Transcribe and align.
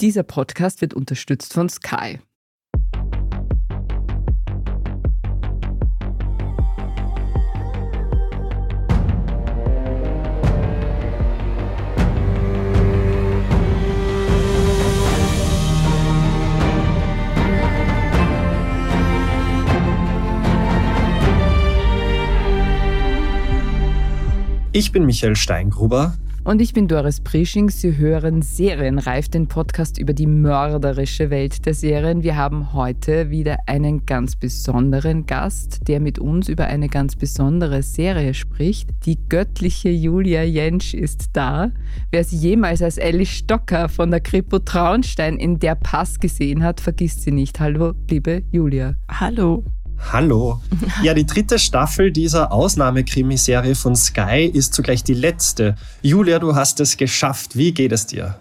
Dieser 0.00 0.22
Podcast 0.22 0.80
wird 0.80 0.94
unterstützt 0.94 1.52
von 1.54 1.68
Sky. 1.68 2.20
Ich 24.70 24.92
bin 24.92 25.06
Michael 25.06 25.34
Steingruber. 25.34 26.14
Und 26.48 26.62
ich 26.62 26.72
bin 26.72 26.88
Doris 26.88 27.20
Prisching. 27.20 27.68
Sie 27.68 27.98
hören 27.98 28.40
Serienreif, 28.40 29.28
den 29.28 29.48
Podcast 29.48 29.98
über 29.98 30.14
die 30.14 30.26
mörderische 30.26 31.28
Welt 31.28 31.66
der 31.66 31.74
Serien. 31.74 32.22
Wir 32.22 32.36
haben 32.36 32.72
heute 32.72 33.28
wieder 33.28 33.58
einen 33.66 34.06
ganz 34.06 34.34
besonderen 34.34 35.26
Gast, 35.26 35.86
der 35.88 36.00
mit 36.00 36.18
uns 36.18 36.48
über 36.48 36.64
eine 36.64 36.88
ganz 36.88 37.16
besondere 37.16 37.82
Serie 37.82 38.32
spricht. 38.32 38.88
Die 39.04 39.18
göttliche 39.28 39.90
Julia 39.90 40.42
Jentsch 40.42 40.94
ist 40.94 41.26
da. 41.34 41.70
Wer 42.12 42.24
sie 42.24 42.38
jemals 42.38 42.80
als 42.80 42.96
Ellie 42.96 43.26
Stocker 43.26 43.90
von 43.90 44.10
der 44.10 44.20
Kripo 44.20 44.58
Traunstein 44.58 45.36
in 45.36 45.58
Der 45.58 45.74
Pass 45.74 46.18
gesehen 46.18 46.62
hat, 46.62 46.80
vergisst 46.80 47.24
sie 47.24 47.32
nicht. 47.32 47.60
Hallo, 47.60 47.92
liebe 48.08 48.42
Julia. 48.50 48.94
Hallo. 49.10 49.64
Hallo. 50.12 50.60
Ja, 51.02 51.14
die 51.14 51.26
dritte 51.26 51.58
Staffel 51.58 52.10
dieser 52.10 52.50
Ausnahmekrimiserie 52.50 53.74
von 53.74 53.94
Sky 53.94 54.50
ist 54.52 54.74
zugleich 54.74 55.04
die 55.04 55.14
letzte. 55.14 55.76
Julia, 56.02 56.38
du 56.38 56.56
hast 56.56 56.80
es 56.80 56.96
geschafft. 56.96 57.56
Wie 57.56 57.72
geht 57.72 57.92
es 57.92 58.06
dir? 58.06 58.38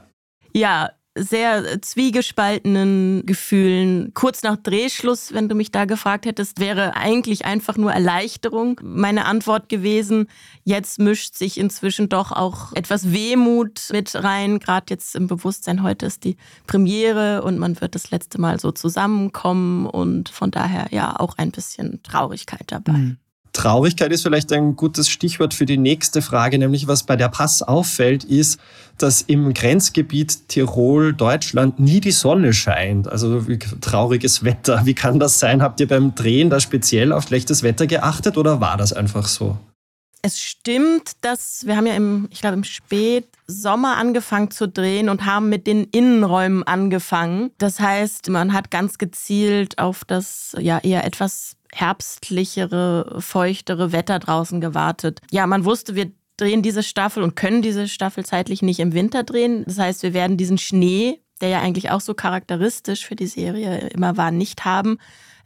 Ja, 0.54 0.90
sehr 1.18 1.82
zwiegespaltenen 1.82 3.26
Gefühlen. 3.26 4.14
Kurz 4.14 4.44
nach 4.44 4.58
Drehschluss, 4.58 5.34
wenn 5.34 5.50
du 5.50 5.56
mich 5.56 5.72
da 5.72 5.86
gefragt 5.86 6.26
hättest, 6.26 6.60
wäre 6.60 6.96
eigentlich 6.96 7.46
einfach 7.46 7.78
nur 7.78 7.92
Erleichterung 7.92 8.80
meine 8.84 9.26
Antwort 9.26 9.70
gewesen. 9.70 10.28
Jetzt 10.64 11.00
mischt 11.00 11.36
sich 11.36 11.58
inzwischen 11.58 12.10
doch 12.10 12.32
auch 12.32 12.74
etwas 12.74 13.12
Wehmut 13.12 13.82
mit 13.92 14.16
rein. 14.16 14.60
Gerade 14.60 14.86
jetzt 14.90 15.16
im 15.16 15.28
Bewusstsein, 15.28 15.84
heute 15.84 16.06
ist 16.06 16.24
die 16.24 16.38
Premiere 16.66 17.44
und 17.44 17.58
man 17.58 17.80
wird 17.82 17.96
das 17.96 18.12
letzte 18.12 18.40
Mal 18.40 18.60
so 18.60 18.72
zusammenkommen 18.72 19.86
und 19.86 20.30
von 20.30 20.52
daher 20.52 20.88
ja 20.92 21.20
auch 21.20 21.38
ein 21.38 21.52
bisschen 21.52 22.02
Traurigkeit 22.04 22.66
dabei. 22.68 22.94
Mhm. 22.94 23.18
Traurigkeit 23.58 24.12
ist 24.12 24.22
vielleicht 24.22 24.54
ein 24.54 24.76
gutes 24.76 25.10
Stichwort 25.10 25.52
für 25.52 25.66
die 25.66 25.80
nächste 25.80 26.22
Frage, 26.22 26.60
nämlich 26.60 26.88
was 26.88 27.02
bei 27.02 27.16
der 27.16 27.28
Pass 27.28 27.64
auffällt, 27.64 28.24
ist, 28.24 28.60
dass 29.00 29.24
im 29.24 29.52
Grenzgebiet 29.52 30.48
Tirol, 30.48 31.14
Deutschland 31.14 31.80
nie 31.80 32.00
die 32.00 32.12
Sonne 32.12 32.54
scheint. 32.54 33.08
Also 33.08 33.44
trauriges 33.82 34.44
Wetter. 34.44 34.86
Wie 34.86 34.94
kann 34.94 35.20
das 35.20 35.40
sein? 35.40 35.64
Habt 35.64 35.80
ihr 35.80 35.88
beim 35.88 36.14
Drehen 36.14 36.52
da 36.52 36.60
speziell 36.60 37.12
auf 37.12 37.24
schlechtes 37.24 37.64
Wetter 37.64 37.88
geachtet 37.88 38.38
oder 38.38 38.62
war 38.62 38.78
das 38.78 38.94
einfach 38.94 39.28
so? 39.28 39.58
Es 40.22 40.40
stimmt, 40.40 41.14
dass 41.22 41.66
wir 41.66 41.78
haben 41.78 41.88
ja 41.88 41.96
im, 41.96 42.28
ich 42.32 42.42
glaube, 42.42 42.56
im 42.56 42.64
Spätsommer 42.64 43.98
angefangen 43.98 44.52
zu 44.52 44.68
drehen 44.68 45.10
und 45.10 45.26
haben 45.26 45.50
mit 45.50 45.66
den 45.66 45.86
Innenräumen 45.86 46.62
angefangen. 46.64 47.52
Das 47.58 47.80
heißt, 47.80 48.30
man 48.30 48.54
hat 48.54 48.70
ganz 48.70 49.00
gezielt 49.00 49.80
auf 49.80 50.06
das 50.06 50.56
ja 50.60 50.78
eher 50.80 51.06
etwas 51.06 51.57
herbstlichere, 51.74 53.18
feuchtere 53.20 53.92
Wetter 53.92 54.20
draußen 54.20 54.62
gewartet. 54.62 55.22
Ja, 55.32 55.48
man 55.48 55.66
wusste, 55.66 55.96
wir 55.96 56.12
drehen 56.38 56.62
diese 56.62 56.84
Staffel 56.84 57.24
und 57.24 57.36
können 57.36 57.62
diese 57.62 57.88
Staffel 57.88 58.26
zeitlich 58.26 58.62
nicht 58.62 58.80
im 58.80 58.94
Winter 58.94 59.24
drehen. 59.24 59.64
Das 59.66 59.80
heißt, 59.80 60.04
wir 60.04 60.14
werden 60.14 60.38
diesen 60.38 60.58
Schnee, 60.58 61.20
der 61.42 61.50
ja 61.50 61.62
eigentlich 61.62 61.92
auch 61.92 62.02
so 62.02 62.14
charakteristisch 62.14 63.06
für 63.06 63.16
die 63.16 63.28
Serie 63.28 63.90
immer 63.90 64.18
war, 64.18 64.32
nicht 64.32 64.66
haben. 64.66 64.98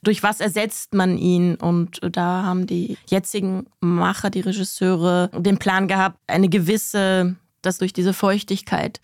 Durch 0.03 0.23
was 0.23 0.39
ersetzt 0.39 0.93
man 0.93 1.17
ihn? 1.17 1.55
Und 1.55 1.99
da 2.11 2.43
haben 2.43 2.65
die 2.67 2.97
jetzigen 3.07 3.67
Macher, 3.79 4.29
die 4.29 4.41
Regisseure, 4.41 5.29
den 5.37 5.59
Plan 5.59 5.87
gehabt, 5.87 6.17
eine 6.27 6.49
gewisse, 6.49 7.35
das 7.61 7.77
durch 7.77 7.93
diese 7.93 8.13
Feuchtigkeit 8.13 8.99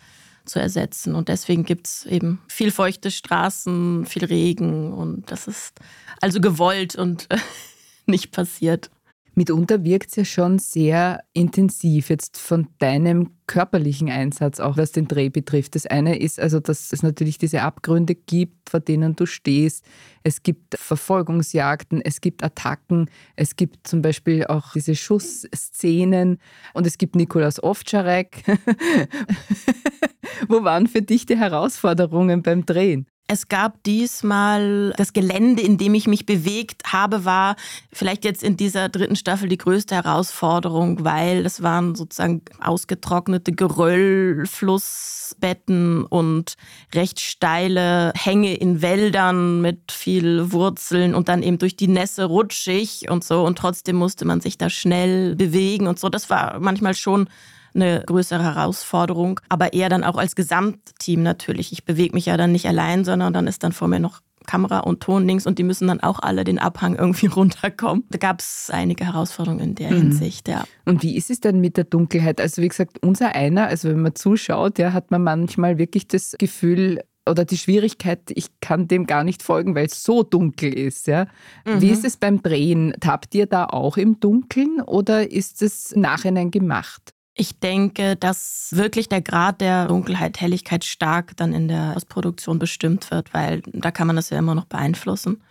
zu 0.47 0.59
ersetzen. 0.59 1.15
Und 1.15 1.29
deswegen 1.29 1.63
gibt 1.63 1.87
es 1.87 2.05
eben 2.05 2.41
viel 2.47 2.71
feuchte 2.71 3.11
Straßen, 3.11 4.05
viel 4.05 4.25
Regen 4.25 4.93
und 4.93 5.31
das 5.31 5.47
ist 5.47 5.73
also 6.21 6.39
gewollt 6.39 6.95
und 6.95 7.27
nicht 8.05 8.31
passiert. 8.31 8.89
Mitunter 9.37 9.83
wirkt 9.83 10.09
es 10.09 10.15
ja 10.15 10.25
schon 10.25 10.57
sehr 10.57 11.23
intensiv, 11.33 12.09
jetzt 12.09 12.39
von 12.39 12.69
deinem 12.79 13.29
körperlichen 13.45 14.09
Einsatz, 14.09 14.59
auch 14.59 14.77
was 14.77 14.93
den 14.93 15.07
Dreh 15.07 15.29
betrifft. 15.29 15.75
Das 15.75 15.85
eine 15.85 16.17
ist 16.17 16.39
also, 16.39 16.59
dass 16.59 16.91
es 16.91 17.03
natürlich 17.03 17.37
diese 17.37 17.61
Abgründe 17.61 18.15
gibt, 18.15 18.67
vor 18.67 18.79
denen 18.79 19.15
du 19.15 19.27
stehst. 19.27 19.85
Es 20.23 20.41
gibt 20.41 20.75
Verfolgungsjagden, 20.75 22.01
es 22.01 22.19
gibt 22.19 22.43
Attacken, 22.43 23.11
es 23.35 23.55
gibt 23.55 23.87
zum 23.87 24.01
Beispiel 24.01 24.47
auch 24.47 24.73
diese 24.73 24.95
Schussszenen 24.95 26.39
und 26.73 26.87
es 26.87 26.97
gibt 26.97 27.15
Nikolaus 27.15 27.61
Ovtcharek. 27.61 28.43
Wo 30.47 30.63
waren 30.63 30.87
für 30.87 31.03
dich 31.03 31.27
die 31.27 31.37
Herausforderungen 31.37 32.41
beim 32.41 32.65
Drehen? 32.65 33.05
Es 33.29 33.49
gab 33.49 33.83
diesmal 33.83 34.93
das 34.95 35.11
Gelände, 35.11 35.61
in 35.61 35.77
dem 35.77 35.93
ich 35.95 36.07
mich 36.07 36.25
bewegt 36.25 36.93
habe, 36.93 37.25
war 37.25 37.57
vielleicht 37.91 38.23
jetzt 38.23 38.41
in 38.41 38.55
dieser 38.55 38.87
dritten 38.87 39.17
Staffel 39.17 39.49
die 39.49 39.57
größte 39.57 39.95
Herausforderung, 39.95 41.03
weil 41.03 41.45
es 41.45 41.61
waren 41.61 41.95
sozusagen 41.95 42.41
ausgetrocknete 42.61 43.51
Geröllflussbetten 43.51 46.05
und 46.05 46.53
recht 46.95 47.19
steile 47.19 48.13
Hänge 48.15 48.55
in 48.55 48.81
Wäldern 48.81 49.59
mit 49.59 49.91
viel 49.91 50.53
Wurzeln 50.53 51.13
und 51.13 51.27
dann 51.27 51.43
eben 51.43 51.57
durch 51.57 51.75
die 51.75 51.89
Nässe 51.89 52.23
rutschig 52.23 53.11
und 53.11 53.25
so 53.25 53.45
und 53.45 53.57
trotzdem 53.57 53.97
musste 53.97 54.23
man 54.23 54.39
sich 54.39 54.57
da 54.57 54.69
schnell 54.69 55.35
bewegen 55.35 55.87
und 55.87 55.99
so. 55.99 56.07
Das 56.07 56.29
war 56.29 56.61
manchmal 56.61 56.93
schon 56.93 57.27
eine 57.77 58.03
größere 58.05 58.43
Herausforderung, 58.43 59.39
aber 59.49 59.73
eher 59.73 59.89
dann 59.89 60.03
auch 60.03 60.17
als 60.17 60.35
Gesamtteam 60.35 61.23
natürlich. 61.23 61.71
Ich 61.71 61.85
bewege 61.85 62.13
mich 62.13 62.25
ja 62.25 62.35
dann 62.35 62.51
nicht 62.51 62.67
allein, 62.67 63.05
sondern 63.05 63.33
dann 63.33 63.47
ist 63.47 63.63
dann 63.63 63.71
vor 63.71 63.87
mir 63.87 63.99
noch 63.99 64.21
Kamera 64.47 64.79
und 64.79 65.01
Ton 65.01 65.27
links 65.27 65.45
und 65.45 65.59
die 65.59 65.63
müssen 65.63 65.87
dann 65.87 65.99
auch 65.99 66.19
alle 66.19 66.43
den 66.43 66.57
Abhang 66.57 66.95
irgendwie 66.95 67.27
runterkommen. 67.35 68.05
Da 68.09 68.17
gab 68.17 68.39
es 68.39 68.69
einige 68.71 69.05
Herausforderungen 69.05 69.61
in 69.61 69.75
der 69.75 69.91
mhm. 69.91 69.97
Hinsicht, 69.97 70.47
ja. 70.47 70.63
Und 70.85 71.03
wie 71.03 71.15
ist 71.15 71.29
es 71.29 71.39
denn 71.39 71.59
mit 71.59 71.77
der 71.77 71.83
Dunkelheit? 71.83 72.41
Also 72.41 72.61
wie 72.61 72.67
gesagt, 72.67 73.03
unser 73.03 73.35
einer, 73.35 73.67
also 73.67 73.89
wenn 73.89 74.01
man 74.01 74.15
zuschaut, 74.15 74.79
ja, 74.79 74.93
hat 74.93 75.11
man 75.11 75.23
manchmal 75.23 75.77
wirklich 75.77 76.07
das 76.07 76.35
Gefühl, 76.39 77.01
oder 77.29 77.45
die 77.45 77.57
Schwierigkeit, 77.57 78.21
ich 78.29 78.47
kann 78.61 78.87
dem 78.87 79.05
gar 79.05 79.25
nicht 79.25 79.43
folgen, 79.43 79.75
weil 79.75 79.87
es 79.87 80.01
so 80.01 80.23
dunkel 80.23 80.73
ist. 80.73 81.07
Ja? 81.07 81.27
Mhm. 81.65 81.81
Wie 81.81 81.89
ist 81.89 82.05
es 82.05 82.17
beim 82.17 82.41
Drehen? 82.41 82.93
Tappt 82.99 83.35
ihr 83.35 83.45
da 83.45 83.65
auch 83.65 83.97
im 83.97 84.19
Dunkeln 84.21 84.81
oder 84.81 85.29
ist 85.29 85.61
es 85.61 85.95
nachhinein 85.95 86.51
gemacht? 86.51 87.13
Ich 87.39 87.59
denke, 87.59 88.15
dass 88.15 88.69
wirklich 88.71 89.09
der 89.09 89.21
Grad 89.21 89.61
der 89.61 89.87
Dunkelheit, 89.87 90.41
Helligkeit 90.41 90.83
stark 90.83 91.37
dann 91.37 91.53
in 91.53 91.67
der 91.67 91.93
Postproduktion 91.93 92.57
bestimmt 92.57 93.11
wird, 93.11 93.31
weil 93.31 93.61
da 93.73 93.91
kann 93.91 94.07
man 94.07 94.15
das 94.15 94.31
ja 94.31 94.39
immer 94.39 94.55
noch 94.55 94.65
beeinflussen. 94.65 95.41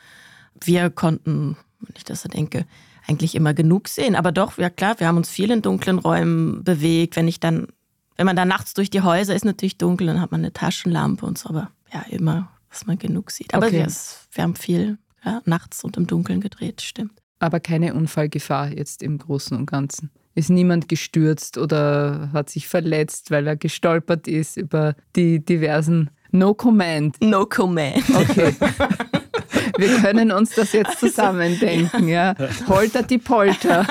Wir 0.60 0.90
konnten, 0.90 1.56
wenn 1.78 1.94
ich 1.96 2.02
das 2.02 2.22
so 2.22 2.28
denke, 2.28 2.66
eigentlich 3.06 3.36
immer 3.36 3.54
genug 3.54 3.86
sehen. 3.86 4.16
Aber 4.16 4.32
doch, 4.32 4.58
ja 4.58 4.68
klar, 4.68 4.98
wir 4.98 5.06
haben 5.06 5.16
uns 5.16 5.30
viel 5.30 5.52
in 5.52 5.62
dunklen 5.62 6.00
Räumen 6.00 6.64
bewegt. 6.64 7.14
Wenn 7.14 7.28
ich 7.28 7.38
dann, 7.38 7.68
wenn 8.16 8.26
man 8.26 8.34
dann 8.34 8.48
nachts 8.48 8.74
durch 8.74 8.90
die 8.90 9.02
Häuser 9.02 9.36
ist, 9.36 9.44
natürlich 9.44 9.78
dunkel, 9.78 10.08
dann 10.08 10.20
hat 10.20 10.32
man 10.32 10.40
eine 10.40 10.52
Taschenlampe 10.52 11.24
und 11.24 11.38
so, 11.38 11.50
aber 11.50 11.70
ja, 11.92 12.02
immer, 12.10 12.50
dass 12.68 12.86
man 12.86 12.98
genug 12.98 13.30
sieht. 13.30 13.54
Aber 13.54 13.66
okay. 13.66 13.86
wir, 13.86 13.92
wir 14.32 14.42
haben 14.42 14.56
viel 14.56 14.98
ja, 15.24 15.40
nachts 15.44 15.84
und 15.84 15.96
im 15.96 16.08
Dunkeln 16.08 16.40
gedreht, 16.40 16.82
stimmt. 16.82 17.22
Aber 17.38 17.60
keine 17.60 17.94
Unfallgefahr 17.94 18.72
jetzt 18.72 19.02
im 19.02 19.18
Großen 19.18 19.56
und 19.56 19.66
Ganzen 19.66 20.10
ist 20.36 20.50
niemand 20.50 20.88
gestürzt 20.88 21.58
oder 21.58 22.30
hat 22.32 22.50
sich 22.50 22.68
verletzt, 22.68 23.30
weil 23.32 23.46
er 23.46 23.56
gestolpert 23.56 24.28
ist 24.28 24.56
über 24.56 24.94
die 25.16 25.44
diversen 25.44 26.10
No 26.30 26.54
Comment. 26.54 27.16
No 27.22 27.46
Comment. 27.46 28.04
Okay. 28.14 28.54
Wir 29.78 29.96
können 29.98 30.32
uns 30.32 30.54
das 30.54 30.72
jetzt 30.72 31.00
zusammen 31.00 31.58
denken, 31.58 32.08
ja. 32.08 32.34
Holter 32.68 33.02
die 33.02 33.18
Polter. 33.18 33.86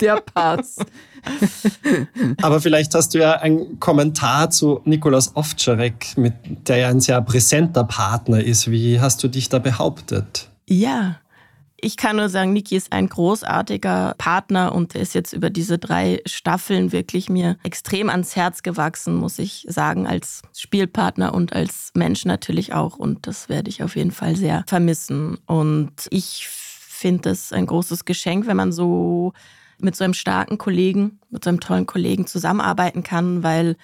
Der 0.00 0.16
Pass. 0.16 0.76
Aber 2.40 2.60
vielleicht 2.60 2.94
hast 2.94 3.14
du 3.14 3.18
ja 3.18 3.32
einen 3.32 3.78
Kommentar 3.78 4.50
zu 4.50 4.80
Nikolaus 4.84 5.34
Ovtcharek, 5.34 6.16
mit 6.16 6.34
der 6.68 6.76
ja 6.76 6.88
ein 6.88 7.00
sehr 7.00 7.20
präsenter 7.22 7.84
Partner 7.84 8.42
ist. 8.42 8.70
Wie 8.70 9.00
hast 9.00 9.22
du 9.22 9.28
dich 9.28 9.48
da 9.48 9.58
behauptet? 9.58 10.48
Ja, 10.68 11.16
ich 11.84 11.96
kann 11.96 12.16
nur 12.16 12.28
sagen, 12.28 12.52
Niki 12.52 12.76
ist 12.76 12.92
ein 12.92 13.08
großartiger 13.08 14.14
Partner 14.16 14.72
und 14.72 14.94
ist 14.94 15.14
jetzt 15.14 15.32
über 15.32 15.50
diese 15.50 15.78
drei 15.78 16.22
Staffeln 16.26 16.92
wirklich 16.92 17.28
mir 17.28 17.56
extrem 17.64 18.08
ans 18.08 18.36
Herz 18.36 18.62
gewachsen, 18.62 19.16
muss 19.16 19.40
ich 19.40 19.66
sagen, 19.68 20.06
als 20.06 20.42
Spielpartner 20.56 21.34
und 21.34 21.52
als 21.52 21.90
Mensch 21.94 22.24
natürlich 22.24 22.72
auch. 22.72 22.96
Und 22.96 23.26
das 23.26 23.48
werde 23.48 23.68
ich 23.68 23.82
auf 23.82 23.96
jeden 23.96 24.12
Fall 24.12 24.36
sehr 24.36 24.64
vermissen. 24.68 25.38
Und 25.46 26.06
ich 26.10 26.46
finde 26.48 27.30
es 27.30 27.52
ein 27.52 27.66
großes 27.66 28.04
Geschenk, 28.04 28.46
wenn 28.46 28.56
man 28.56 28.70
so 28.70 29.32
mit 29.78 29.96
so 29.96 30.04
einem 30.04 30.14
starken 30.14 30.58
Kollegen, 30.58 31.18
mit 31.30 31.42
so 31.42 31.50
einem 31.50 31.58
tollen 31.58 31.86
Kollegen 31.86 32.28
zusammenarbeiten 32.28 33.02
kann, 33.02 33.42
weil 33.42 33.76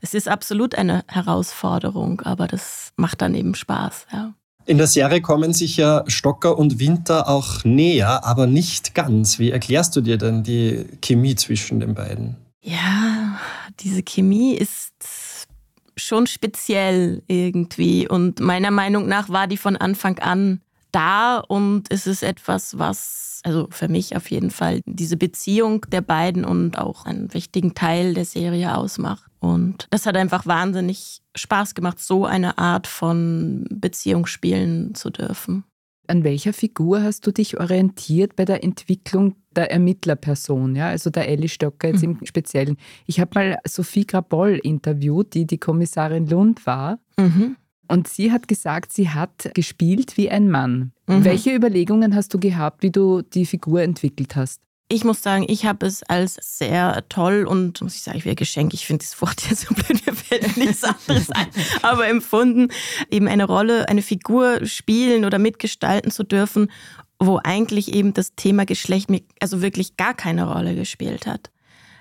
es 0.00 0.14
ist 0.14 0.26
absolut 0.26 0.74
eine 0.74 1.04
Herausforderung, 1.06 2.22
aber 2.22 2.48
das 2.48 2.94
macht 2.96 3.20
dann 3.20 3.34
eben 3.34 3.54
Spaß, 3.54 4.06
ja. 4.10 4.32
In 4.64 4.78
der 4.78 4.86
Serie 4.86 5.20
kommen 5.20 5.52
sich 5.52 5.76
ja 5.76 6.04
Stocker 6.06 6.56
und 6.56 6.78
Winter 6.78 7.28
auch 7.28 7.64
näher, 7.64 8.24
aber 8.24 8.46
nicht 8.46 8.94
ganz. 8.94 9.38
Wie 9.38 9.50
erklärst 9.50 9.96
du 9.96 10.00
dir 10.00 10.18
denn 10.18 10.44
die 10.44 10.86
Chemie 11.00 11.34
zwischen 11.34 11.80
den 11.80 11.94
beiden? 11.94 12.36
Ja, 12.62 13.40
diese 13.80 14.02
Chemie 14.02 14.54
ist 14.54 15.48
schon 15.96 16.26
speziell 16.26 17.22
irgendwie 17.26 18.08
und 18.08 18.40
meiner 18.40 18.70
Meinung 18.70 19.08
nach 19.08 19.28
war 19.28 19.48
die 19.48 19.56
von 19.56 19.76
Anfang 19.76 20.18
an 20.20 20.60
da 20.92 21.38
und 21.38 21.84
es 21.90 22.06
ist 22.06 22.22
etwas, 22.22 22.78
was, 22.78 23.40
also 23.44 23.66
für 23.70 23.88
mich 23.88 24.14
auf 24.16 24.30
jeden 24.30 24.50
Fall, 24.50 24.80
diese 24.86 25.16
Beziehung 25.16 25.84
der 25.90 26.02
beiden 26.02 26.44
und 26.44 26.78
auch 26.78 27.06
einen 27.06 27.32
wichtigen 27.34 27.74
Teil 27.74 28.14
der 28.14 28.24
Serie 28.24 28.76
ausmacht. 28.76 29.30
Und 29.40 29.88
das 29.90 30.06
hat 30.06 30.16
einfach 30.16 30.46
wahnsinnig 30.46 31.20
Spaß 31.34 31.74
gemacht, 31.74 31.98
so 31.98 32.26
eine 32.26 32.58
Art 32.58 32.86
von 32.86 33.66
Beziehung 33.70 34.26
spielen 34.26 34.94
zu 34.94 35.10
dürfen. 35.10 35.64
An 36.08 36.24
welcher 36.24 36.52
Figur 36.52 37.02
hast 37.02 37.26
du 37.26 37.32
dich 37.32 37.58
orientiert 37.58 38.36
bei 38.36 38.44
der 38.44 38.62
Entwicklung 38.62 39.36
der 39.52 39.70
Ermittlerperson, 39.70 40.74
ja, 40.74 40.88
also 40.88 41.10
der 41.10 41.28
Ellie 41.28 41.48
Stocker 41.48 41.88
jetzt 41.88 42.02
mhm. 42.02 42.18
im 42.20 42.26
Speziellen? 42.26 42.76
Ich 43.06 43.20
habe 43.20 43.30
mal 43.34 43.58
Sophie 43.66 44.06
Graboll 44.06 44.60
interviewt, 44.62 45.34
die 45.34 45.46
die 45.46 45.58
Kommissarin 45.58 46.26
Lund 46.26 46.66
war. 46.66 46.98
Mhm. 47.18 47.56
Und 47.88 48.08
sie 48.08 48.32
hat 48.32 48.48
gesagt, 48.48 48.92
sie 48.92 49.10
hat 49.10 49.50
gespielt 49.54 50.16
wie 50.16 50.30
ein 50.30 50.50
Mann. 50.50 50.92
Mhm. 51.06 51.24
Welche 51.24 51.54
Überlegungen 51.54 52.14
hast 52.14 52.32
du 52.32 52.38
gehabt, 52.38 52.82
wie 52.82 52.90
du 52.90 53.22
die 53.22 53.46
Figur 53.46 53.82
entwickelt 53.82 54.36
hast? 54.36 54.60
Ich 54.88 55.04
muss 55.04 55.22
sagen, 55.22 55.46
ich 55.48 55.64
habe 55.64 55.86
es 55.86 56.02
als 56.02 56.36
sehr 56.40 57.02
toll 57.08 57.46
und, 57.48 57.80
muss 57.80 57.94
ich 57.94 58.02
sagen, 58.02 58.18
ich 58.18 58.26
wäre 58.26 58.36
Geschenk, 58.36 58.74
ich 58.74 58.86
finde 58.86 59.04
das 59.04 59.20
Wort 59.22 59.48
ja 59.48 59.56
so 59.56 59.74
blöd, 59.74 60.04
mir 60.04 60.12
fällt 60.12 60.56
nichts 60.58 60.84
anderes 61.08 61.30
ein, 61.30 61.46
aber 61.80 62.08
empfunden, 62.08 62.68
eben 63.10 63.26
eine 63.26 63.44
Rolle, 63.44 63.88
eine 63.88 64.02
Figur 64.02 64.66
spielen 64.66 65.24
oder 65.24 65.38
mitgestalten 65.38 66.10
zu 66.10 66.24
dürfen, 66.24 66.70
wo 67.18 67.40
eigentlich 67.42 67.94
eben 67.94 68.12
das 68.12 68.34
Thema 68.34 68.66
Geschlecht 68.66 69.08
mir 69.08 69.22
also 69.40 69.62
wirklich 69.62 69.96
gar 69.96 70.12
keine 70.12 70.52
Rolle 70.52 70.74
gespielt 70.74 71.26
hat. 71.26 71.50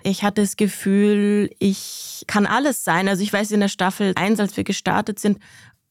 Ich 0.04 0.24
hatte 0.24 0.42
das 0.42 0.58
Gefühl, 0.58 1.50
ich 1.60 2.24
kann 2.28 2.46
alles 2.46 2.84
sein. 2.84 3.08
Also 3.08 3.24
ich 3.24 3.32
weiß 3.32 3.52
in 3.52 3.60
der 3.60 3.68
Staffel 3.68 4.14
1, 4.16 4.40
als 4.40 4.56
wir 4.58 4.64
gestartet 4.64 5.20
sind, 5.20 5.40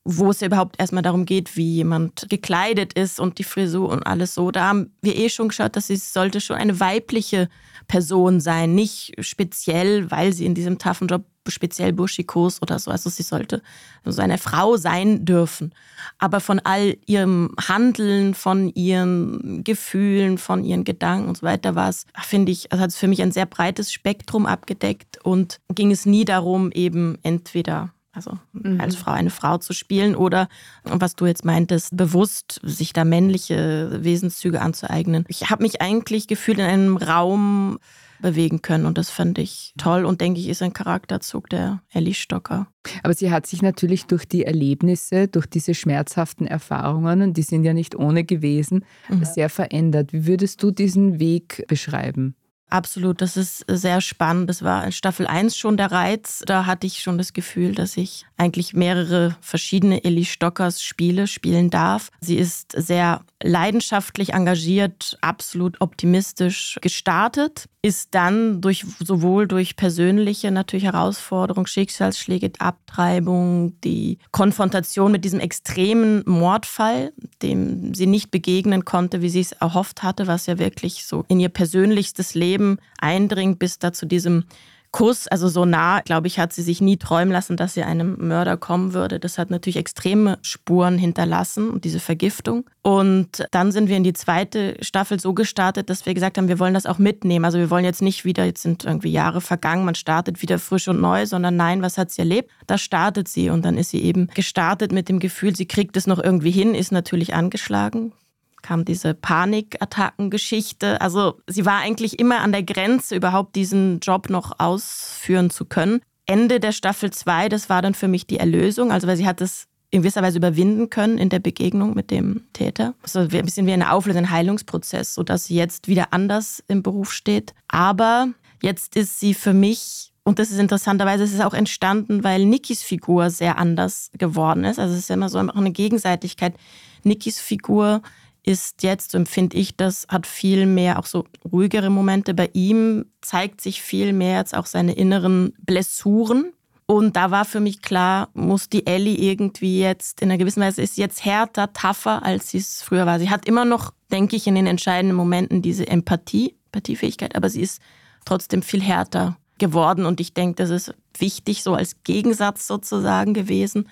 wo 0.04 0.30
es 0.30 0.40
ja 0.40 0.46
überhaupt 0.46 0.80
erstmal 0.80 1.02
darum 1.02 1.26
geht, 1.26 1.56
wie 1.56 1.74
jemand 1.74 2.26
gekleidet 2.28 2.94
ist 2.94 3.20
und 3.20 3.38
die 3.38 3.44
Frisur 3.44 3.90
und 3.90 4.02
alles 4.02 4.34
so. 4.34 4.50
Da 4.50 4.68
haben 4.68 4.94
wir 5.02 5.16
eh 5.16 5.28
schon 5.28 5.48
geschaut, 5.48 5.76
dass 5.76 5.88
sie 5.88 5.96
sollte 5.96 6.40
schon 6.40 6.56
eine 6.56 6.80
weibliche 6.80 7.48
Person 7.86 8.40
sein, 8.40 8.74
nicht 8.74 9.12
speziell, 9.20 10.10
weil 10.10 10.32
sie 10.32 10.46
in 10.46 10.54
diesem 10.54 10.78
taffen 10.78 11.08
Job 11.08 11.24
speziell 11.50 11.92
buschikos 11.92 12.62
oder 12.62 12.78
so. 12.78 12.90
Also 12.90 13.10
sie 13.10 13.22
sollte 13.22 13.62
so 14.04 14.22
eine 14.22 14.38
Frau 14.38 14.76
sein 14.76 15.24
dürfen. 15.24 15.72
Aber 16.18 16.40
von 16.40 16.60
all 16.60 16.96
ihrem 17.06 17.54
Handeln, 17.60 18.34
von 18.34 18.68
ihren 18.74 19.62
Gefühlen, 19.64 20.38
von 20.38 20.64
ihren 20.64 20.84
Gedanken 20.84 21.28
und 21.28 21.38
so 21.38 21.46
weiter 21.46 21.74
war 21.74 21.88
es, 21.88 22.06
finde 22.22 22.52
ich, 22.52 22.72
also 22.72 22.82
hat 22.82 22.90
es 22.90 22.96
für 22.96 23.08
mich 23.08 23.22
ein 23.22 23.32
sehr 23.32 23.46
breites 23.46 23.92
Spektrum 23.92 24.46
abgedeckt 24.46 25.18
und 25.22 25.60
ging 25.74 25.90
es 25.90 26.06
nie 26.06 26.24
darum, 26.24 26.72
eben 26.72 27.18
entweder 27.22 27.92
also 28.12 28.38
mhm. 28.52 28.80
als 28.80 28.96
Frau 28.96 29.12
eine 29.12 29.30
Frau 29.30 29.58
zu 29.58 29.72
spielen 29.72 30.16
oder, 30.16 30.48
was 30.82 31.14
du 31.14 31.26
jetzt 31.26 31.44
meintest, 31.44 31.96
bewusst 31.96 32.60
sich 32.64 32.92
da 32.92 33.04
männliche 33.04 33.98
Wesenszüge 34.02 34.60
anzueignen. 34.60 35.24
Ich 35.28 35.48
habe 35.50 35.62
mich 35.62 35.80
eigentlich 35.80 36.26
gefühlt 36.26 36.58
in 36.58 36.64
einem 36.64 36.96
Raum 36.96 37.78
bewegen 38.20 38.62
können 38.62 38.86
und 38.86 38.98
das 38.98 39.10
fand 39.10 39.38
ich 39.38 39.72
toll 39.78 40.04
und 40.04 40.20
denke 40.20 40.40
ich 40.40 40.48
ist 40.48 40.62
ein 40.62 40.72
Charakterzug 40.72 41.48
der 41.50 41.82
Ellie 41.92 42.14
Stocker. 42.14 42.66
Aber 43.02 43.14
sie 43.14 43.30
hat 43.30 43.46
sich 43.46 43.62
natürlich 43.62 44.06
durch 44.06 44.26
die 44.26 44.44
Erlebnisse, 44.44 45.28
durch 45.28 45.46
diese 45.46 45.74
schmerzhaften 45.74 46.46
Erfahrungen, 46.46 47.22
und 47.22 47.36
die 47.36 47.42
sind 47.42 47.64
ja 47.64 47.74
nicht 47.74 47.94
ohne 47.94 48.24
gewesen, 48.24 48.84
mhm. 49.08 49.24
sehr 49.24 49.50
verändert. 49.50 50.12
Wie 50.12 50.26
würdest 50.26 50.62
du 50.62 50.70
diesen 50.70 51.18
Weg 51.20 51.64
beschreiben? 51.68 52.34
Absolut, 52.70 53.20
das 53.20 53.36
ist 53.36 53.64
sehr 53.66 54.00
spannend. 54.00 54.48
Das 54.48 54.62
war 54.62 54.84
in 54.84 54.92
Staffel 54.92 55.26
1 55.26 55.56
schon 55.56 55.76
der 55.76 55.90
Reiz. 55.90 56.42
Da 56.46 56.66
hatte 56.66 56.86
ich 56.86 57.02
schon 57.02 57.18
das 57.18 57.32
Gefühl, 57.32 57.74
dass 57.74 57.96
ich 57.96 58.26
eigentlich 58.36 58.74
mehrere 58.74 59.36
verschiedene 59.40 60.04
Ellie 60.04 60.24
Stockers 60.24 60.80
Spiele 60.80 61.26
spielen 61.26 61.70
darf. 61.70 62.10
Sie 62.20 62.36
ist 62.36 62.72
sehr 62.72 63.22
leidenschaftlich 63.42 64.34
engagiert, 64.34 65.18
absolut 65.20 65.80
optimistisch 65.80 66.78
gestartet, 66.80 67.68
ist 67.82 68.14
dann 68.14 68.60
durch 68.60 68.84
sowohl 68.98 69.48
durch 69.48 69.74
persönliche 69.76 70.50
natürlich 70.50 70.84
Herausforderungen, 70.84 71.66
Schicksalsschläge, 71.66 72.52
Abtreibung, 72.58 73.80
die 73.80 74.18
Konfrontation 74.32 75.12
mit 75.12 75.24
diesem 75.24 75.40
extremen 75.40 76.22
Mordfall, 76.26 77.12
dem 77.42 77.94
sie 77.94 78.06
nicht 78.06 78.30
begegnen 78.30 78.84
konnte, 78.84 79.22
wie 79.22 79.30
sie 79.30 79.40
es 79.40 79.52
erhofft 79.52 80.02
hatte, 80.02 80.26
was 80.26 80.46
ja 80.46 80.58
wirklich 80.58 81.06
so 81.06 81.24
in 81.28 81.40
ihr 81.40 81.48
persönlichstes 81.48 82.34
Leben 82.34 82.78
eindringt, 82.98 83.58
bis 83.58 83.78
da 83.78 83.92
zu 83.92 84.04
diesem 84.04 84.44
Kuss, 84.92 85.28
also 85.28 85.48
so 85.48 85.64
nah, 85.64 86.00
glaube 86.00 86.26
ich, 86.26 86.38
hat 86.38 86.52
sie 86.52 86.62
sich 86.62 86.80
nie 86.80 86.96
träumen 86.96 87.32
lassen, 87.32 87.56
dass 87.56 87.74
sie 87.74 87.82
einem 87.84 88.16
Mörder 88.18 88.56
kommen 88.56 88.92
würde. 88.92 89.20
Das 89.20 89.38
hat 89.38 89.50
natürlich 89.50 89.76
extreme 89.76 90.38
Spuren 90.42 90.98
hinterlassen 90.98 91.70
und 91.70 91.84
diese 91.84 92.00
Vergiftung. 92.00 92.64
Und 92.82 93.46
dann 93.52 93.70
sind 93.70 93.88
wir 93.88 93.96
in 93.96 94.04
die 94.04 94.12
zweite 94.12 94.76
Staffel 94.80 95.20
so 95.20 95.32
gestartet, 95.32 95.90
dass 95.90 96.06
wir 96.06 96.14
gesagt 96.14 96.38
haben, 96.38 96.48
wir 96.48 96.58
wollen 96.58 96.74
das 96.74 96.86
auch 96.86 96.98
mitnehmen. 96.98 97.44
Also 97.44 97.58
wir 97.58 97.70
wollen 97.70 97.84
jetzt 97.84 98.02
nicht 98.02 98.24
wieder, 98.24 98.44
jetzt 98.44 98.62
sind 98.62 98.84
irgendwie 98.84 99.12
Jahre 99.12 99.40
vergangen, 99.40 99.84
man 99.84 99.94
startet 99.94 100.42
wieder 100.42 100.58
frisch 100.58 100.88
und 100.88 101.00
neu, 101.00 101.26
sondern 101.26 101.56
nein, 101.56 101.82
was 101.82 101.96
hat 101.96 102.10
sie 102.10 102.22
erlebt? 102.22 102.50
Da 102.66 102.76
startet 102.76 103.28
sie 103.28 103.50
und 103.50 103.64
dann 103.64 103.78
ist 103.78 103.90
sie 103.90 104.02
eben 104.02 104.28
gestartet 104.34 104.92
mit 104.92 105.08
dem 105.08 105.20
Gefühl, 105.20 105.54
sie 105.54 105.66
kriegt 105.66 105.96
es 105.96 106.06
noch 106.06 106.18
irgendwie 106.18 106.50
hin, 106.50 106.74
ist 106.74 106.90
natürlich 106.90 107.34
angeschlagen, 107.34 108.12
kam 108.62 108.84
diese 108.84 109.14
Panikattackengeschichte. 109.14 111.00
Also 111.00 111.40
sie 111.46 111.66
war 111.66 111.78
eigentlich 111.78 112.18
immer 112.18 112.40
an 112.40 112.52
der 112.52 112.62
Grenze, 112.62 113.16
überhaupt 113.16 113.56
diesen 113.56 114.00
Job 114.00 114.30
noch 114.30 114.58
ausführen 114.58 115.50
zu 115.50 115.64
können. 115.64 116.00
Ende 116.26 116.60
der 116.60 116.72
Staffel 116.72 117.10
2, 117.10 117.48
das 117.48 117.68
war 117.68 117.82
dann 117.82 117.94
für 117.94 118.08
mich 118.08 118.26
die 118.26 118.38
Erlösung, 118.38 118.92
also 118.92 119.06
weil 119.06 119.16
sie 119.16 119.26
hat 119.26 119.40
es 119.40 119.66
in 119.90 120.02
gewisser 120.02 120.22
Weise 120.22 120.38
überwinden 120.38 120.88
können 120.88 121.18
in 121.18 121.28
der 121.28 121.40
Begegnung 121.40 121.94
mit 121.94 122.10
dem 122.10 122.44
Täter. 122.52 122.94
Also 123.02 123.20
ein 123.20 123.28
bisschen 123.28 123.66
wie 123.66 123.72
eine 123.72 123.92
Auflösung, 123.92 124.22
ein 124.22 124.30
Heilungsprozess, 124.30 125.14
sodass 125.14 125.46
sie 125.46 125.56
jetzt 125.56 125.88
wieder 125.88 126.12
anders 126.12 126.62
im 126.68 126.82
Beruf 126.82 127.12
steht. 127.12 127.54
Aber 127.66 128.28
jetzt 128.62 128.94
ist 128.94 129.18
sie 129.18 129.34
für 129.34 129.52
mich 129.52 130.12
und 130.22 130.38
das 130.38 130.50
ist 130.50 130.58
interessanterweise, 130.58 131.24
es 131.24 131.32
ist 131.32 131.42
auch 131.42 131.54
entstanden, 131.54 132.22
weil 132.22 132.44
Nikis 132.44 132.82
Figur 132.82 133.30
sehr 133.30 133.58
anders 133.58 134.10
geworden 134.16 134.64
ist. 134.64 134.78
Also 134.78 134.92
es 134.94 135.00
ist 135.00 135.08
ja 135.08 135.14
immer 135.14 135.28
so 135.28 135.38
eine 135.38 135.72
Gegenseitigkeit. 135.72 136.54
Nikis 137.02 137.40
Figur 137.40 138.02
ist 138.42 138.82
jetzt, 138.82 139.10
so 139.10 139.18
empfinde 139.18 139.56
ich 139.56 139.76
das, 139.76 140.06
hat 140.08 140.26
viel 140.26 140.66
mehr 140.66 140.98
auch 140.98 141.06
so 141.06 141.24
ruhigere 141.50 141.90
Momente. 141.90 142.34
Bei 142.34 142.50
ihm 142.52 143.06
zeigt 143.20 143.60
sich 143.60 143.82
viel 143.82 144.12
mehr 144.12 144.38
jetzt 144.38 144.56
auch 144.56 144.66
seine 144.66 144.92
inneren 144.92 145.52
Blessuren. 145.58 146.52
Und 146.86 147.14
da 147.14 147.30
war 147.30 147.44
für 147.44 147.60
mich 147.60 147.82
klar, 147.82 148.30
muss 148.34 148.68
die 148.68 148.86
Ellie 148.86 149.16
irgendwie 149.16 149.80
jetzt, 149.80 150.20
in 150.20 150.28
einer 150.28 150.38
gewissen 150.38 150.62
Weise 150.62 150.82
ist 150.82 150.96
jetzt 150.96 151.24
härter, 151.24 151.72
tougher, 151.72 152.24
als 152.24 152.50
sie 152.50 152.58
es 152.58 152.82
früher 152.82 153.06
war. 153.06 153.20
Sie 153.20 153.30
hat 153.30 153.46
immer 153.46 153.64
noch, 153.64 153.92
denke 154.10 154.34
ich, 154.34 154.46
in 154.46 154.56
den 154.56 154.66
entscheidenden 154.66 155.16
Momenten 155.16 155.62
diese 155.62 155.86
Empathie, 155.86 156.56
Empathiefähigkeit, 156.72 157.36
aber 157.36 157.48
sie 157.48 157.60
ist 157.60 157.80
trotzdem 158.24 158.62
viel 158.62 158.82
härter 158.82 159.36
geworden. 159.58 160.04
Und 160.06 160.20
ich 160.20 160.34
denke, 160.34 160.56
das 160.56 160.70
ist 160.70 160.94
wichtig, 161.16 161.62
so 161.62 161.74
als 161.74 162.02
Gegensatz 162.02 162.66
sozusagen 162.66 163.34
gewesen 163.34 163.88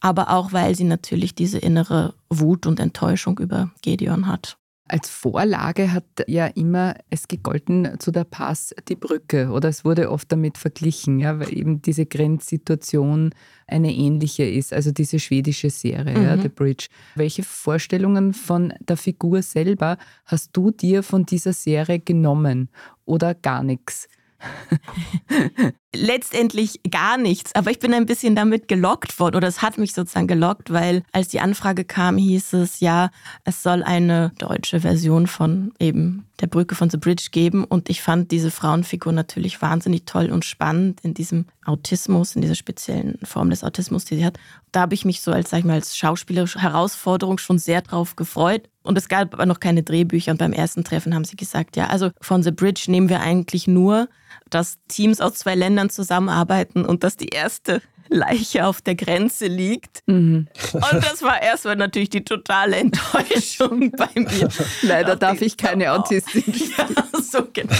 aber 0.00 0.30
auch 0.30 0.52
weil 0.52 0.74
sie 0.74 0.84
natürlich 0.84 1.34
diese 1.34 1.58
innere 1.58 2.14
Wut 2.30 2.66
und 2.66 2.80
Enttäuschung 2.80 3.38
über 3.38 3.70
Gedeon 3.82 4.26
hat. 4.26 4.58
Als 4.88 5.08
Vorlage 5.08 5.92
hat 5.92 6.04
ja 6.28 6.46
immer 6.46 6.94
es 7.10 7.26
gegolten 7.26 7.98
zu 7.98 8.12
der 8.12 8.22
Pass 8.22 8.72
die 8.88 8.94
Brücke 8.94 9.50
oder 9.50 9.68
es 9.68 9.84
wurde 9.84 10.12
oft 10.12 10.30
damit 10.30 10.58
verglichen, 10.58 11.18
ja, 11.18 11.40
weil 11.40 11.52
eben 11.58 11.82
diese 11.82 12.06
Grenzsituation 12.06 13.34
eine 13.66 13.92
ähnliche 13.92 14.44
ist, 14.44 14.72
also 14.72 14.92
diese 14.92 15.18
schwedische 15.18 15.70
Serie, 15.70 16.16
mhm. 16.16 16.24
ja, 16.24 16.38
The 16.38 16.48
Bridge. 16.48 16.86
Welche 17.16 17.42
Vorstellungen 17.42 18.32
von 18.32 18.74
der 18.78 18.96
Figur 18.96 19.42
selber 19.42 19.98
hast 20.24 20.50
du 20.56 20.70
dir 20.70 21.02
von 21.02 21.26
dieser 21.26 21.52
Serie 21.52 21.98
genommen 21.98 22.68
oder 23.04 23.34
gar 23.34 23.64
nichts? 23.64 24.08
Letztendlich 25.98 26.80
gar 26.90 27.16
nichts, 27.16 27.54
aber 27.54 27.70
ich 27.70 27.78
bin 27.78 27.94
ein 27.94 28.06
bisschen 28.06 28.36
damit 28.36 28.68
gelockt 28.68 29.18
worden 29.18 29.36
oder 29.36 29.48
es 29.48 29.62
hat 29.62 29.78
mich 29.78 29.94
sozusagen 29.94 30.26
gelockt, 30.26 30.72
weil 30.72 31.02
als 31.12 31.28
die 31.28 31.40
Anfrage 31.40 31.84
kam, 31.84 32.18
hieß 32.18 32.52
es 32.54 32.80
ja, 32.80 33.10
es 33.44 33.62
soll 33.62 33.82
eine 33.82 34.32
deutsche 34.38 34.80
Version 34.80 35.26
von 35.26 35.72
eben 35.78 36.26
der 36.40 36.48
Brücke 36.48 36.74
von 36.74 36.90
The 36.90 36.98
Bridge 36.98 37.28
geben 37.30 37.64
und 37.64 37.88
ich 37.88 38.02
fand 38.02 38.30
diese 38.30 38.50
Frauenfigur 38.50 39.12
natürlich 39.12 39.62
wahnsinnig 39.62 40.04
toll 40.04 40.30
und 40.30 40.44
spannend 40.44 41.00
in 41.02 41.14
diesem 41.14 41.46
Autismus, 41.64 42.36
in 42.36 42.42
dieser 42.42 42.54
speziellen 42.54 43.18
Form 43.22 43.50
des 43.50 43.64
Autismus, 43.64 44.04
die 44.04 44.16
sie 44.16 44.24
hat. 44.24 44.38
Da 44.72 44.82
habe 44.82 44.94
ich 44.94 45.04
mich 45.04 45.22
so 45.22 45.32
als, 45.32 45.50
sag 45.50 45.60
ich 45.60 45.64
mal, 45.64 45.74
als 45.74 45.96
schauspielerische 45.96 46.60
Herausforderung 46.60 47.38
schon 47.38 47.58
sehr 47.58 47.80
drauf 47.80 48.16
gefreut. 48.16 48.68
Und 48.82 48.98
es 48.98 49.08
gab 49.08 49.32
aber 49.34 49.46
noch 49.46 49.60
keine 49.60 49.82
Drehbücher 49.82 50.30
und 50.30 50.38
beim 50.38 50.52
ersten 50.52 50.84
Treffen 50.84 51.14
haben 51.14 51.24
sie 51.24 51.36
gesagt, 51.36 51.76
ja, 51.76 51.88
also 51.88 52.10
von 52.20 52.42
The 52.42 52.52
Bridge 52.52 52.84
nehmen 52.88 53.08
wir 53.08 53.20
eigentlich 53.20 53.66
nur, 53.66 54.08
dass 54.50 54.78
Teams 54.88 55.20
aus 55.20 55.34
zwei 55.34 55.54
Ländern 55.54 55.85
jemand 55.86 55.92
zusammenarbeiten 55.92 56.84
und 56.84 57.04
dass 57.04 57.16
die 57.16 57.28
erste 57.28 57.80
Leiche 58.08 58.66
auf 58.66 58.80
der 58.80 58.94
Grenze 58.94 59.46
liegt. 59.46 60.02
Mhm. 60.06 60.46
Und 60.72 60.92
das 60.92 61.22
war 61.22 61.42
erstmal 61.42 61.74
natürlich 61.74 62.10
die 62.10 62.22
totale 62.22 62.76
Enttäuschung 62.76 63.90
bei 63.96 64.08
mir. 64.14 64.48
Leider 64.82 65.16
darf 65.16 65.42
ich 65.42 65.56
keine 65.56 65.92
Autistin. 65.92 66.44
Ja, 66.78 66.86
so 67.20 67.46
genau. 67.52 67.74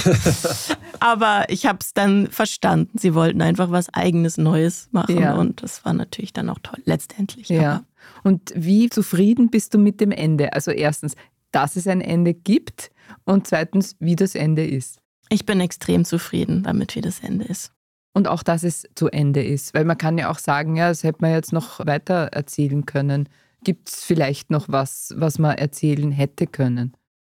Aber 1.00 1.44
ich 1.48 1.66
habe 1.66 1.78
es 1.80 1.92
dann 1.92 2.28
verstanden. 2.28 2.98
Sie 2.98 3.14
wollten 3.14 3.42
einfach 3.42 3.70
was 3.70 3.92
Eigenes, 3.92 4.38
Neues 4.38 4.88
machen 4.90 5.20
ja. 5.20 5.34
und 5.34 5.62
das 5.62 5.84
war 5.84 5.92
natürlich 5.92 6.32
dann 6.32 6.48
auch 6.48 6.58
toll, 6.62 6.80
letztendlich. 6.84 7.48
Ja. 7.48 7.84
Und 8.24 8.52
wie 8.54 8.88
zufrieden 8.88 9.50
bist 9.50 9.74
du 9.74 9.78
mit 9.78 10.00
dem 10.00 10.12
Ende? 10.12 10.52
Also 10.52 10.70
erstens, 10.70 11.14
dass 11.52 11.76
es 11.76 11.86
ein 11.86 12.00
Ende 12.00 12.34
gibt 12.34 12.90
und 13.24 13.46
zweitens, 13.46 13.96
wie 14.00 14.16
das 14.16 14.34
Ende 14.34 14.66
ist. 14.66 14.98
Ich 15.28 15.44
bin 15.44 15.60
extrem 15.60 16.04
zufrieden 16.04 16.62
damit, 16.62 16.94
wie 16.94 17.00
das 17.00 17.20
Ende 17.20 17.44
ist. 17.44 17.72
Und 18.16 18.28
auch, 18.28 18.42
dass 18.42 18.62
es 18.62 18.88
zu 18.94 19.08
Ende 19.08 19.44
ist. 19.44 19.74
Weil 19.74 19.84
man 19.84 19.98
kann 19.98 20.16
ja 20.16 20.30
auch 20.30 20.38
sagen, 20.38 20.74
ja, 20.74 20.88
das 20.88 21.02
hätte 21.02 21.18
man 21.20 21.32
jetzt 21.32 21.52
noch 21.52 21.84
weiter 21.84 22.28
erzählen 22.32 22.86
können. 22.86 23.28
Gibt 23.62 23.90
es 23.90 24.04
vielleicht 24.04 24.50
noch 24.50 24.70
was, 24.70 25.12
was 25.18 25.38
man 25.38 25.58
erzählen 25.58 26.10
hätte 26.12 26.46
können? 26.46 26.94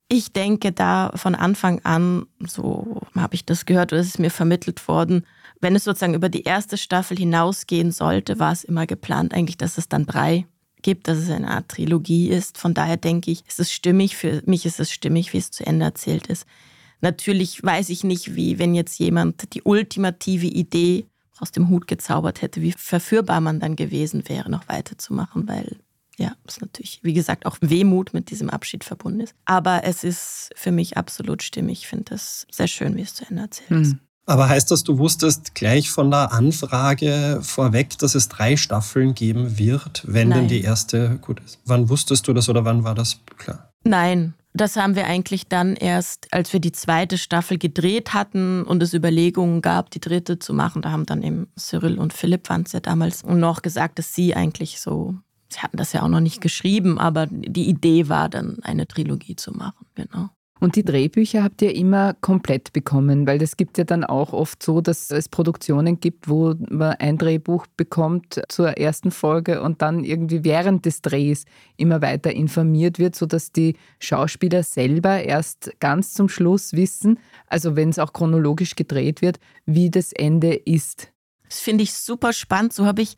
Ich 0.09 0.33
denke 0.33 0.73
da 0.73 1.13
von 1.17 1.35
Anfang 1.35 1.85
an, 1.85 2.25
so 2.39 3.03
habe 3.15 3.35
ich 3.35 3.45
das 3.45 3.67
gehört 3.67 3.93
oder 3.93 4.01
es 4.01 4.07
ist 4.07 4.19
mir 4.21 4.31
vermittelt 4.31 4.89
worden, 4.89 5.27
wenn 5.61 5.77
es 5.77 5.85
sozusagen 5.85 6.15
über 6.15 6.31
die 6.31 6.45
erste 6.45 6.79
Staffel 6.79 7.19
hinausgehen 7.19 7.93
sollte, 7.93 8.39
war 8.39 8.53
es 8.53 8.65
immer 8.65 8.87
geplant 8.87 9.35
eigentlich, 9.35 9.59
dass 9.59 9.77
es 9.77 9.87
dann 9.87 10.07
drei 10.07 10.47
gibt, 10.81 11.09
dass 11.09 11.19
es 11.19 11.29
eine 11.29 11.51
Art 11.51 11.69
Trilogie 11.69 12.31
ist. 12.31 12.57
Von 12.57 12.73
daher 12.73 12.97
denke 12.97 13.31
ich, 13.31 13.45
es 13.47 13.59
ist 13.59 13.73
stimmig, 13.73 14.17
für 14.17 14.43
mich 14.47 14.65
ist 14.65 14.81
es 14.81 14.91
stimmig, 14.91 15.35
wie 15.35 15.39
es 15.39 15.51
zu 15.51 15.67
Ende 15.67 15.85
erzählt 15.85 16.29
ist. 16.29 16.47
Natürlich 17.01 17.63
weiß 17.63 17.89
ich 17.89 18.05
nicht, 18.05 18.35
wie 18.35 18.59
wenn 18.59 18.75
jetzt 18.75 18.99
jemand 18.99 19.55
die 19.55 19.63
ultimative 19.63 20.47
Idee 20.47 21.07
aus 21.39 21.51
dem 21.53 21.71
Hut 21.71 21.87
gezaubert 21.87 22.43
hätte, 22.43 22.61
wie 22.61 22.73
verführbar 22.73 23.41
man 23.41 23.61
dann 23.61 23.77
gewesen 23.77 24.29
wäre, 24.29 24.51
noch 24.51 24.69
weiterzumachen, 24.69 25.49
weil 25.49 25.79
ja, 26.19 26.37
es 26.47 26.61
natürlich, 26.61 27.01
wie 27.03 27.15
gesagt, 27.15 27.47
auch 27.47 27.57
Wehmut 27.63 28.13
mit 28.13 28.31
diesem 28.31 28.51
Abschied 28.51 28.85
verbunden 28.85 29.21
ist. 29.21 29.35
Aber 29.47 29.85
es 29.85 30.05
ist 30.05 30.51
für 30.55 30.71
mich 30.71 30.99
absolut 30.99 31.43
stimmig. 31.43 31.81
Ich 31.81 31.89
finde 31.89 32.15
es 32.15 32.47
sehr 32.51 32.67
schön, 32.67 32.95
wie 32.97 33.03
es 33.03 33.15
zu 33.15 33.25
Ende 33.27 33.43
erzählt 33.43 33.71
ist. 33.71 33.93
Hm. 33.93 34.01
Aber 34.27 34.49
heißt 34.49 34.71
das, 34.71 34.85
du 34.85 34.99
wusstest 34.99 35.55
gleich 35.55 35.91
von 35.91 36.11
der 36.11 36.33
Anfrage 36.33 37.41
vorweg, 37.43 37.99
dass 37.99 38.15
es 38.15 38.29
drei 38.29 38.57
Staffeln 38.57 39.15
geben 39.15 39.59
wird, 39.59 40.05
wenn 40.07 40.29
Nein. 40.29 40.41
denn 40.41 40.49
die 40.49 40.63
erste 40.63 41.19
gut 41.19 41.41
ist? 41.45 41.59
Wann 41.65 41.89
wusstest 41.89 42.29
du 42.29 42.33
das 42.33 42.49
oder 42.49 42.65
wann 42.65 42.85
war 42.85 42.95
das 42.95 43.19
klar? 43.39 43.71
Nein, 43.83 44.35
das 44.53 44.77
haben 44.77 44.97
wir 44.97 45.07
eigentlich 45.07 45.47
dann 45.47 45.77
erst, 45.77 46.29
als 46.33 46.53
wir 46.53 46.61
die 46.61 46.73
zweite 46.73 47.19
Staffel 47.19 47.57
gedreht 47.57 48.15
hatten 48.15 48.65
und 48.65 48.83
es 48.83 48.95
Überlegungen 48.95 49.63
gab, 49.63 49.91
die 49.91 50.01
dritte 50.01 50.39
zu 50.39 50.53
machen. 50.53 50.83
Da 50.83 50.91
haben 50.91 51.07
dann 51.07 51.23
eben 51.23 51.49
Cyril 51.57 51.99
und 51.99 52.13
Philipp 52.13 52.49
waren 52.49 52.63
es 52.63 52.73
ja 52.73 52.81
damals 52.81 53.23
und 53.23 53.39
noch 53.39 53.63
gesagt, 53.63 53.99
dass 53.99 54.15
sie 54.15 54.35
eigentlich 54.35 54.81
so, 54.81 55.15
sie 55.49 55.61
hatten 55.61 55.77
das 55.77 55.93
ja 55.93 56.03
auch 56.03 56.09
noch 56.09 56.21
nicht 56.21 56.41
geschrieben, 56.41 56.99
aber 56.99 57.27
die 57.27 57.69
Idee 57.69 58.09
war 58.09 58.29
dann 58.29 58.59
eine 58.63 58.89
Trilogie 58.89 59.37
zu 59.37 59.53
machen, 59.53 59.87
genau. 59.95 60.31
Und 60.61 60.77
die 60.77 60.85
Drehbücher 60.85 61.43
habt 61.43 61.63
ihr 61.63 61.75
immer 61.75 62.13
komplett 62.21 62.75
bekommen, 62.75 63.27
weil 63.27 63.39
das 63.39 63.57
gibt 63.57 63.79
ja 63.79 63.85
dann 63.85 64.05
auch 64.05 64.35
oft 64.35 64.63
so, 64.63 64.83
dass 64.83 65.11
es 65.11 65.31
Produktionen 65.31 66.01
gibt, 66.01 66.29
wo 66.29 66.55
man 66.69 66.93
ein 66.99 67.17
Drehbuch 67.17 67.67
bekommt 67.79 68.43
zur 68.49 68.77
ersten 68.77 69.11
Folge 69.11 69.63
und 69.63 69.81
dann 69.81 70.05
irgendwie 70.05 70.45
während 70.45 70.85
des 70.85 71.01
Drehs 71.01 71.47
immer 71.79 72.03
weiter 72.03 72.33
informiert 72.33 72.99
wird, 72.99 73.17
sodass 73.17 73.53
die 73.53 73.75
Schauspieler 74.01 74.63
selber 74.63 75.23
erst 75.23 75.73
ganz 75.81 76.13
zum 76.13 76.29
Schluss 76.29 76.75
wissen, 76.75 77.19
also 77.47 77.75
wenn 77.75 77.89
es 77.89 77.99
auch 77.99 78.13
chronologisch 78.13 78.77
gedreht 78.77 79.23
wird, 79.23 79.41
wie 79.65 79.91
das 79.91 80.13
Ende 80.13 80.55
ist. 80.55 81.11
Das 81.49 81.61
finde 81.61 81.85
ich 81.85 81.95
super 81.95 82.35
spannend. 82.35 82.75
So 82.75 82.85
habe 82.85 83.01
ich 83.01 83.17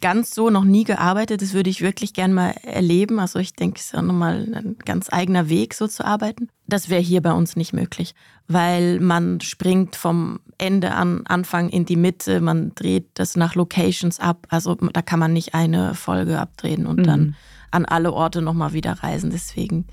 ganz 0.00 0.34
so 0.34 0.50
noch 0.50 0.64
nie 0.64 0.84
gearbeitet. 0.84 1.42
Das 1.42 1.52
würde 1.52 1.70
ich 1.70 1.82
wirklich 1.82 2.12
gern 2.12 2.32
mal 2.32 2.50
erleben. 2.62 3.18
Also 3.18 3.38
ich 3.38 3.54
denke, 3.54 3.78
es 3.78 3.86
ist 3.86 3.94
auch 3.96 4.02
nochmal 4.02 4.48
ein 4.54 4.76
ganz 4.84 5.12
eigener 5.12 5.48
Weg, 5.48 5.74
so 5.74 5.86
zu 5.86 6.04
arbeiten. 6.04 6.48
Das 6.66 6.88
wäre 6.88 7.00
hier 7.00 7.22
bei 7.22 7.32
uns 7.32 7.56
nicht 7.56 7.72
möglich, 7.72 8.14
weil 8.48 9.00
man 9.00 9.40
springt 9.40 9.96
vom 9.96 10.40
Ende 10.58 10.92
an 10.92 11.22
Anfang 11.26 11.68
in 11.68 11.84
die 11.84 11.96
Mitte, 11.96 12.40
man 12.40 12.74
dreht 12.74 13.06
das 13.14 13.36
nach 13.36 13.54
Locations 13.54 14.18
ab. 14.18 14.46
Also 14.50 14.74
da 14.74 15.02
kann 15.02 15.20
man 15.20 15.32
nicht 15.32 15.54
eine 15.54 15.94
Folge 15.94 16.40
abdrehen 16.40 16.86
und 16.86 17.00
mhm. 17.00 17.04
dann 17.04 17.36
an 17.70 17.84
alle 17.84 18.12
Orte 18.12 18.42
nochmal 18.42 18.72
wieder 18.72 18.92
reisen. 18.92 19.30
Deswegen 19.30 19.86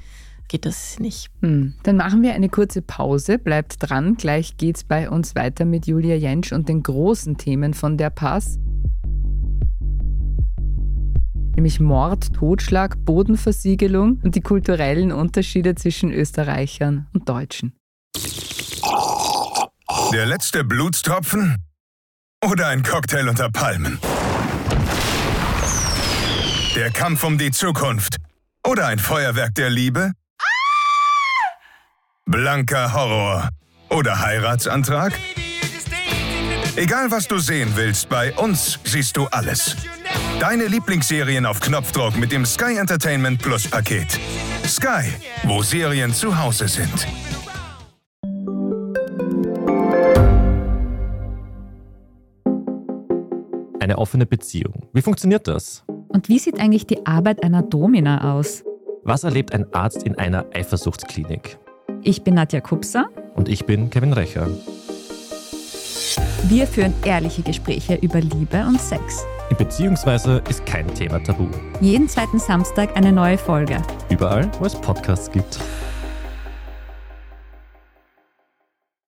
geht 0.47 0.65
das 0.65 0.99
nicht. 0.99 1.29
Hm. 1.41 1.73
Dann 1.83 1.97
machen 1.97 2.21
wir 2.21 2.33
eine 2.33 2.49
kurze 2.49 2.81
Pause. 2.81 3.39
Bleibt 3.39 3.77
dran. 3.79 4.15
Gleich 4.15 4.57
geht 4.57 4.77
es 4.77 4.83
bei 4.83 5.09
uns 5.09 5.35
weiter 5.35 5.65
mit 5.65 5.87
Julia 5.87 6.15
Jentsch 6.15 6.51
und 6.51 6.69
den 6.69 6.83
großen 6.83 7.37
Themen 7.37 7.73
von 7.73 7.97
der 7.97 8.09
Pass 8.09 8.59
nämlich 11.55 11.79
Mord, 11.79 12.33
Totschlag, 12.33 13.03
Bodenversiegelung 13.05 14.19
und 14.23 14.35
die 14.35 14.41
kulturellen 14.41 15.11
Unterschiede 15.11 15.75
zwischen 15.75 16.11
Österreichern 16.11 17.07
und 17.13 17.29
Deutschen. 17.29 17.73
Der 20.11 20.25
letzte 20.25 20.63
Blutstropfen 20.63 21.57
oder 22.43 22.67
ein 22.67 22.83
Cocktail 22.83 23.27
unter 23.29 23.49
Palmen? 23.49 23.99
Der 26.75 26.91
Kampf 26.91 27.23
um 27.23 27.37
die 27.37 27.51
Zukunft 27.51 28.17
oder 28.67 28.87
ein 28.87 28.99
Feuerwerk 28.99 29.55
der 29.55 29.69
Liebe? 29.69 30.11
Blanker 32.25 32.93
Horror 32.93 33.49
oder 33.89 34.19
Heiratsantrag? 34.19 35.13
Egal 36.75 37.11
was 37.11 37.27
du 37.27 37.37
sehen 37.37 37.73
willst, 37.75 38.09
bei 38.09 38.33
uns 38.33 38.79
siehst 38.83 39.15
du 39.17 39.27
alles. 39.27 39.75
Deine 40.39 40.67
Lieblingsserien 40.67 41.45
auf 41.45 41.59
Knopfdruck 41.59 42.17
mit 42.17 42.31
dem 42.31 42.45
Sky 42.45 42.77
Entertainment 42.77 43.41
Plus 43.41 43.67
Paket. 43.67 44.19
Sky, 44.65 45.05
wo 45.43 45.61
Serien 45.61 46.13
zu 46.13 46.37
Hause 46.37 46.67
sind. 46.67 47.07
Eine 53.79 53.97
offene 53.97 54.25
Beziehung. 54.25 54.87
Wie 54.93 55.01
funktioniert 55.01 55.47
das? 55.47 55.83
Und 56.07 56.29
wie 56.29 56.39
sieht 56.39 56.59
eigentlich 56.59 56.87
die 56.87 57.05
Arbeit 57.05 57.43
einer 57.43 57.61
Domina 57.63 58.33
aus? 58.33 58.63
Was 59.03 59.23
erlebt 59.23 59.53
ein 59.53 59.73
Arzt 59.73 60.03
in 60.03 60.17
einer 60.17 60.45
Eifersuchtsklinik? 60.53 61.57
Ich 62.03 62.23
bin 62.23 62.35
Nadja 62.35 62.61
Kupser. 62.61 63.07
Und 63.35 63.49
ich 63.49 63.65
bin 63.65 63.89
Kevin 63.89 64.13
Recher. 64.13 64.47
Wir 66.47 66.67
führen 66.67 66.93
ehrliche 67.03 67.41
Gespräche 67.41 67.95
über 67.95 68.21
Liebe 68.21 68.65
und 68.65 68.79
Sex. 68.79 69.25
Beziehungsweise 69.57 70.41
ist 70.49 70.65
kein 70.65 70.87
Thema 70.95 71.19
tabu. 71.23 71.47
Jeden 71.81 72.07
zweiten 72.09 72.39
Samstag 72.39 72.95
eine 72.95 73.11
neue 73.11 73.37
Folge. 73.37 73.81
Überall, 74.09 74.49
wo 74.59 74.65
es 74.65 74.75
Podcasts 74.75 75.31
gibt. 75.31 75.59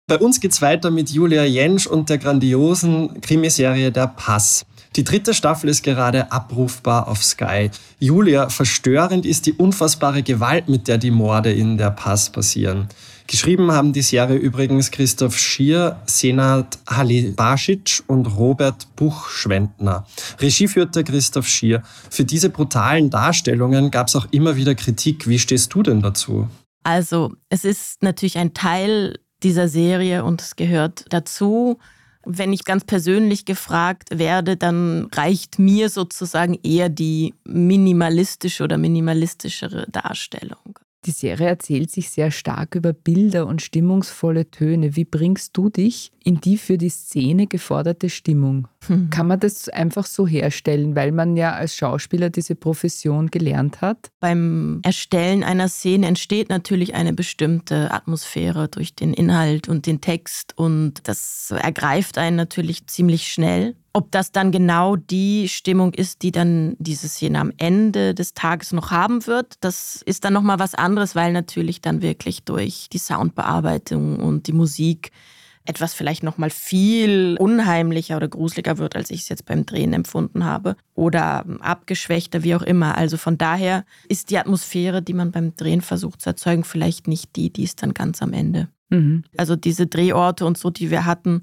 Bei 0.08 0.20
uns 0.20 0.40
geht's 0.40 0.62
weiter 0.62 0.92
mit 0.92 1.10
Julia 1.10 1.46
Jentsch 1.46 1.88
und 1.88 2.10
der 2.10 2.20
grandiosen 2.20 3.22
Krimiserie 3.22 3.92
Der 3.92 4.08
Pass. 4.08 4.66
Die 4.96 5.04
dritte 5.04 5.34
Staffel 5.34 5.70
ist 5.70 5.84
gerade 5.84 6.32
abrufbar 6.32 7.08
auf 7.08 7.24
Sky. 7.24 7.72
Julia, 8.00 8.50
verstörend 8.50 9.26
ist 9.26 9.48
die 9.48 9.54
unfassbare 9.54 10.22
Gewalt, 10.22 10.70
mit 10.70 10.88
der 10.88 11.00
die 11.00 11.12
Morde 11.12 11.52
in 11.52 11.78
Der 11.78 11.90
Pass 11.90 12.30
passieren. 12.30 12.88
Geschrieben 13.28 13.72
haben 13.72 13.92
die 13.92 14.04
Serie 14.04 14.38
übrigens 14.38 14.92
Christoph 14.92 15.38
Schier, 15.38 16.00
Senat 16.06 16.78
Halibasic 16.88 18.04
und 18.06 18.28
Robert 18.28 18.88
Buchschwendner. 18.96 20.06
Regie 20.40 20.68
führte 20.68 21.04
Christoph 21.04 21.48
Schier. 21.48 21.82
Für 22.12 22.24
diese 22.24 22.50
brutalen 22.50 23.10
Darstellungen 23.10 23.90
gab 23.90 24.10
es 24.10 24.16
auch 24.16 24.28
immer 24.30 24.56
wieder 24.56 24.76
Kritik. 24.76 25.28
Wie 25.28 25.40
stehst 25.40 25.74
du 25.74 25.82
denn 25.82 26.02
dazu? 26.02 26.48
Also, 26.84 27.34
es 27.50 27.66
ist 27.66 28.04
natürlich 28.04 28.38
ein 28.38 28.54
Teil 28.54 29.18
dieser 29.42 29.70
Serie 29.70 30.24
und 30.24 30.42
es 30.42 30.56
gehört 30.56 31.06
dazu. 31.10 31.80
Wenn 32.28 32.54
ich 32.54 32.64
ganz 32.64 32.86
persönlich 32.86 33.46
gefragt 33.46 34.10
werde, 34.12 34.56
dann 34.56 35.06
reicht 35.16 35.58
mir 35.58 35.90
sozusagen 35.90 36.60
eher 36.64 36.90
die 36.90 37.34
minimalistische 37.44 38.64
oder 38.64 38.78
minimalistischere 38.78 39.88
Darstellung. 39.92 40.80
Die 41.06 41.12
Serie 41.12 41.48
erzählt 41.48 41.92
sich 41.92 42.10
sehr 42.10 42.32
stark 42.32 42.74
über 42.74 42.92
Bilder 42.92 43.46
und 43.46 43.62
stimmungsvolle 43.62 44.50
Töne. 44.50 44.96
Wie 44.96 45.06
bringst 45.06 45.56
du 45.56 45.70
dich 45.70 46.12
in 46.24 46.42
die 46.42 46.58
für 46.58 46.80
die 46.80 46.90
Szene 46.90 47.46
geforderte 47.46 48.10
Stimmung? 48.10 48.68
Hm. 48.88 49.10
Kann 49.10 49.28
man 49.28 49.40
das 49.40 49.70
einfach 49.70 50.06
so 50.06 50.28
herstellen, 50.28 50.96
weil 50.96 51.12
man 51.12 51.38
ja 51.38 51.54
als 51.54 51.76
Schauspieler 51.76 52.30
diese 52.30 52.56
Profession 52.56 53.32
gelernt 53.32 53.82
hat? 53.82 54.10
Beim 54.20 54.80
Erstellen 54.84 55.44
einer 55.44 55.70
Szene 55.70 56.08
entsteht 56.08 56.50
natürlich 56.50 56.96
eine 56.96 57.14
bestimmte 57.14 57.92
Atmosphäre 57.92 58.68
durch 58.68 58.96
den 58.96 59.14
Inhalt 59.14 59.70
und 59.70 59.86
den 59.86 60.02
Text 60.02 60.58
und 60.58 61.08
das 61.08 61.52
ergreift 61.52 62.18
einen 62.18 62.36
natürlich 62.36 62.88
ziemlich 62.88 63.28
schnell. 63.28 63.76
Ob 63.94 64.12
das 64.12 64.34
dann 64.34 64.52
genau 64.52 64.98
die 64.98 65.48
Stimmung 65.48 65.94
ist, 65.94 66.22
die 66.22 66.34
dann 66.34 66.76
diese 66.80 67.08
Szene 67.08 67.40
am 67.40 67.54
Ende 67.56 68.14
des 68.14 68.34
Tages 68.34 68.74
noch 68.74 68.92
haben 68.92 69.26
wird, 69.26 69.54
das 69.62 70.02
ist 70.06 70.26
dann 70.26 70.34
nochmal 70.34 70.60
was 70.60 70.76
anderes, 70.76 71.16
weil 71.16 71.32
natürlich 71.32 71.80
dann 71.80 72.02
wirklich 72.02 72.44
durch 72.44 72.90
die 72.92 72.98
Soundbearbeitung 72.98 74.18
und 74.20 74.48
die 74.48 74.54
Musik 74.54 75.12
etwas 75.66 75.94
vielleicht 75.94 76.24
noch 76.24 76.38
mal 76.38 76.50
viel 76.50 77.38
unheimlicher 77.40 78.18
oder 78.18 78.28
gruseliger 78.28 78.78
wird, 78.78 78.96
als 78.96 79.10
ich 79.10 79.22
es 79.22 79.30
jetzt 79.30 79.46
beim 79.46 79.66
Drehen 79.66 79.94
empfunden 79.94 80.46
habe 80.46 80.76
oder 80.94 81.46
abgeschwächter, 81.60 82.44
wie 82.44 82.56
auch 82.56 82.62
immer. 82.62 82.98
Also 82.98 83.18
von 83.18 83.38
daher 83.38 83.86
ist 84.08 84.30
die 84.30 84.38
Atmosphäre, 84.38 85.02
die 85.02 85.14
man 85.14 85.32
beim 85.32 85.56
Drehen 85.56 85.82
versucht 85.82 86.22
zu 86.22 86.30
erzeugen, 86.30 86.64
vielleicht 86.64 87.08
nicht 87.08 87.36
die, 87.36 87.52
die 87.52 87.64
ist 87.64 87.82
dann 87.82 87.94
ganz 87.94 88.22
am 88.22 88.34
Ende. 88.34 88.70
Mhm. 88.90 89.24
Also 89.38 89.56
diese 89.56 89.88
Drehorte 89.88 90.46
und 90.46 90.58
so, 90.58 90.70
die 90.70 90.92
wir 90.92 91.06
hatten, 91.06 91.42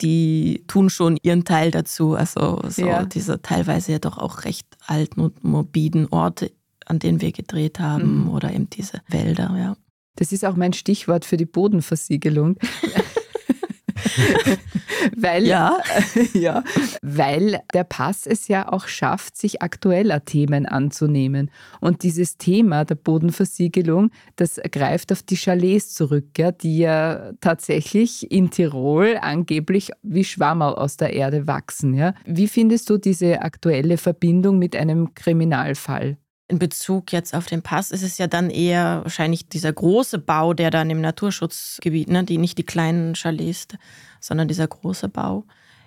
die 0.00 0.64
tun 0.68 0.90
schon 0.90 1.18
ihren 1.22 1.44
Teil 1.44 1.70
dazu. 1.70 2.14
Also 2.14 2.62
so 2.68 2.86
ja. 2.86 3.04
diese 3.04 3.42
teilweise 3.42 3.92
ja 3.92 3.98
doch 3.98 4.18
auch 4.18 4.44
recht 4.44 4.66
alten 4.86 5.20
und 5.20 5.42
morbiden 5.42 6.06
Orte, 6.08 6.52
an 6.84 6.98
denen 6.98 7.20
wir 7.20 7.32
gedreht 7.32 7.80
haben 7.80 8.24
mhm. 8.24 8.30
oder 8.30 8.52
eben 8.52 8.70
diese 8.70 9.00
Wälder, 9.08 9.54
ja. 9.58 9.76
Das 10.18 10.32
ist 10.32 10.46
auch 10.46 10.56
mein 10.56 10.72
Stichwort 10.72 11.26
für 11.26 11.36
die 11.36 11.44
Bodenversiegelung. 11.44 12.56
weil, 15.16 15.46
ja. 15.46 15.78
ja, 16.34 16.62
weil 17.02 17.60
der 17.74 17.84
Pass 17.84 18.26
es 18.26 18.48
ja 18.48 18.72
auch 18.72 18.88
schafft, 18.88 19.36
sich 19.36 19.62
aktueller 19.62 20.24
Themen 20.24 20.66
anzunehmen. 20.66 21.50
Und 21.80 22.02
dieses 22.02 22.36
Thema 22.36 22.84
der 22.84 22.96
Bodenversiegelung, 22.96 24.10
das 24.36 24.60
greift 24.70 25.12
auf 25.12 25.22
die 25.22 25.36
Chalets 25.36 25.94
zurück, 25.94 26.26
ja, 26.36 26.52
die 26.52 26.78
ja 26.78 27.32
tatsächlich 27.40 28.30
in 28.30 28.50
Tirol 28.50 29.18
angeblich 29.20 29.90
wie 30.02 30.24
Schwammerl 30.24 30.74
aus 30.74 30.96
der 30.96 31.12
Erde 31.12 31.46
wachsen. 31.46 31.94
Ja. 31.94 32.14
Wie 32.24 32.48
findest 32.48 32.90
du 32.90 32.98
diese 32.98 33.42
aktuelle 33.42 33.98
Verbindung 33.98 34.58
mit 34.58 34.76
einem 34.76 35.14
Kriminalfall? 35.14 36.18
In 36.48 36.58
Bezug 36.60 37.12
jetzt 37.12 37.34
auf 37.34 37.46
den 37.46 37.62
Pass 37.62 37.90
ist 37.90 38.02
es 38.02 38.18
ja 38.18 38.28
dann 38.28 38.50
eher 38.50 39.00
wahrscheinlich 39.02 39.48
dieser 39.48 39.72
große 39.72 40.18
Bau, 40.18 40.54
der 40.54 40.70
dann 40.70 40.90
im 40.90 41.00
Naturschutzgebiet, 41.00 42.08
ne, 42.08 42.22
die 42.22 42.38
nicht 42.38 42.56
die 42.58 42.66
kleinen 42.66 43.14
Chalets, 43.14 43.66
sondern 44.20 44.46
dieser 44.46 44.68
große 44.68 45.08
Bau. 45.08 45.44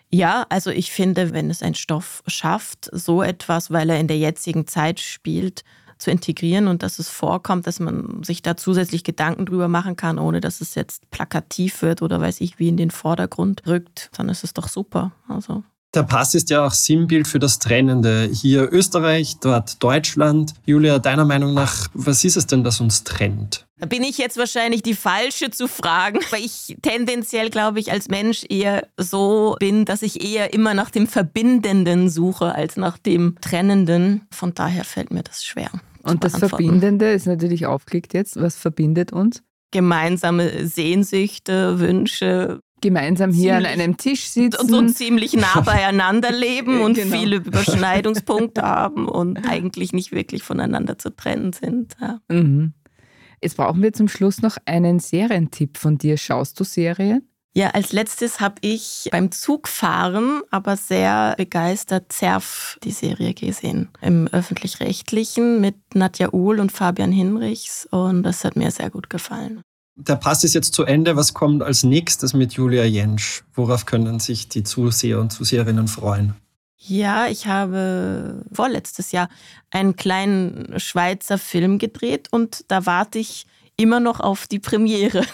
Ja, 0.09 0.45
also 0.49 0.71
ich 0.71 0.91
finde, 0.91 1.33
wenn 1.33 1.49
es 1.49 1.61
ein 1.61 1.75
Stoff 1.75 2.23
schafft, 2.27 2.89
so 2.91 3.21
etwas, 3.21 3.71
weil 3.71 3.89
er 3.89 3.99
in 3.99 4.07
der 4.07 4.17
jetzigen 4.17 4.67
Zeit 4.67 4.99
spielt, 4.99 5.63
zu 5.99 6.09
integrieren 6.11 6.67
und 6.67 6.81
dass 6.81 6.97
es 6.97 7.09
vorkommt, 7.09 7.67
dass 7.67 7.79
man 7.79 8.23
sich 8.23 8.41
da 8.41 8.55
zusätzlich 8.55 9.03
Gedanken 9.03 9.45
drüber 9.45 9.67
machen 9.67 9.97
kann, 9.97 10.17
ohne 10.17 10.39
dass 10.39 10.61
es 10.61 10.73
jetzt 10.73 11.11
plakativ 11.11 11.81
wird 11.81 12.01
oder 12.01 12.21
weiß 12.21 12.41
ich 12.41 12.57
wie 12.57 12.69
in 12.69 12.77
den 12.77 12.89
Vordergrund 12.89 13.67
rückt, 13.67 14.09
dann 14.17 14.29
ist 14.29 14.45
es 14.45 14.53
doch 14.53 14.69
super. 14.69 15.11
Also 15.27 15.63
der 15.93 16.03
Pass 16.03 16.35
ist 16.35 16.49
ja 16.49 16.65
auch 16.65 16.73
Sinnbild 16.73 17.27
für 17.27 17.39
das 17.39 17.59
Trennende. 17.59 18.29
Hier 18.31 18.71
Österreich, 18.71 19.37
dort 19.41 19.81
Deutschland. 19.83 20.53
Julia, 20.65 20.99
deiner 20.99 21.25
Meinung 21.25 21.53
nach, 21.53 21.87
was 21.93 22.23
ist 22.23 22.37
es 22.37 22.45
denn, 22.45 22.63
das 22.63 22.79
uns 22.79 23.03
trennt? 23.03 23.65
Da 23.79 23.85
bin 23.85 24.03
ich 24.03 24.17
jetzt 24.17 24.37
wahrscheinlich 24.37 24.83
die 24.83 24.93
Falsche 24.93 25.49
zu 25.51 25.67
fragen, 25.67 26.19
weil 26.31 26.43
ich 26.43 26.77
tendenziell, 26.81 27.49
glaube 27.49 27.79
ich, 27.79 27.91
als 27.91 28.09
Mensch 28.09 28.43
eher 28.49 28.87
so 28.97 29.55
bin, 29.59 29.85
dass 29.85 30.01
ich 30.01 30.23
eher 30.23 30.53
immer 30.53 30.73
nach 30.73 30.91
dem 30.91 31.07
Verbindenden 31.07 32.09
suche 32.09 32.53
als 32.53 32.75
nach 32.77 32.97
dem 32.97 33.37
Trennenden. 33.41 34.27
Von 34.31 34.53
daher 34.53 34.83
fällt 34.83 35.11
mir 35.11 35.23
das 35.23 35.43
schwer. 35.43 35.71
Und 36.03 36.23
das 36.23 36.37
Verbindende 36.37 37.11
ist 37.11 37.25
natürlich 37.25 37.65
aufgelegt 37.65 38.13
jetzt. 38.13 38.39
Was 38.39 38.55
verbindet 38.55 39.11
uns? 39.11 39.41
Gemeinsame 39.71 40.65
Sehnsüchte, 40.67 41.79
Wünsche, 41.79 42.59
gemeinsam 42.81 43.31
hier 43.31 43.53
ziemlich, 43.53 43.67
an 43.67 43.79
einem 43.79 43.97
Tisch 43.97 44.27
sitzen. 44.27 44.73
Und 44.73 44.89
so 44.89 44.93
ziemlich 44.93 45.33
nah 45.33 45.61
beieinander 45.61 46.31
leben 46.31 46.81
und 46.81 46.95
genau. 46.95 47.17
viele 47.17 47.37
Überschneidungspunkte 47.37 48.61
haben 48.61 49.07
und 49.07 49.47
eigentlich 49.47 49.93
nicht 49.93 50.11
wirklich 50.11 50.43
voneinander 50.43 50.97
zu 50.97 51.15
trennen 51.15 51.53
sind. 51.53 51.95
Ja. 51.99 52.19
Mhm. 52.29 52.73
Jetzt 53.41 53.57
brauchen 53.57 53.81
wir 53.81 53.93
zum 53.93 54.07
Schluss 54.07 54.41
noch 54.41 54.57
einen 54.65 54.99
Serientipp 54.99 55.77
von 55.77 55.97
dir. 55.97 56.17
Schaust 56.17 56.59
du 56.59 56.63
Serien? 56.63 57.29
Ja, 57.53 57.71
als 57.71 57.93
letztes 57.93 58.39
habe 58.39 58.55
ich 58.61 59.09
beim 59.11 59.31
Zugfahren 59.31 60.41
aber 60.51 60.77
sehr 60.77 61.33
begeistert 61.35 62.11
Zerf 62.11 62.77
die 62.83 62.91
Serie 62.91 63.33
gesehen. 63.33 63.89
Im 64.01 64.27
öffentlich-rechtlichen 64.27 65.59
mit 65.59 65.75
Nadja 65.95 66.31
Uhl 66.31 66.59
und 66.59 66.71
Fabian 66.71 67.11
Hinrichs 67.11 67.87
und 67.89 68.23
das 68.23 68.43
hat 68.45 68.55
mir 68.55 68.69
sehr 68.69 68.91
gut 68.91 69.09
gefallen. 69.09 69.61
Der 70.01 70.15
Pass 70.15 70.45
ist 70.45 70.53
jetzt 70.53 70.73
zu 70.73 70.83
Ende. 70.85 71.17
Was 71.17 71.33
kommt 71.33 71.61
als 71.61 71.83
nächstes 71.83 72.33
mit 72.33 72.53
Julia 72.53 72.85
Jentsch? 72.85 73.43
Worauf 73.53 73.85
können 73.85 74.19
sich 74.19 74.47
die 74.47 74.63
Zuseher 74.63 75.19
und 75.19 75.31
Zuseherinnen 75.31 75.89
freuen? 75.89 76.35
Ja, 76.77 77.27
ich 77.27 77.47
habe 77.47 78.45
vorletztes 78.53 79.11
Jahr 79.11 79.27
einen 79.69 79.97
kleinen 79.97 80.79
Schweizer 80.79 81.37
Film 81.37 81.77
gedreht 81.77 82.29
und 82.31 82.63
da 82.69 82.85
warte 82.85 83.19
ich 83.19 83.45
immer 83.75 83.99
noch 83.99 84.21
auf 84.21 84.47
die 84.47 84.59
Premiere. 84.59 85.25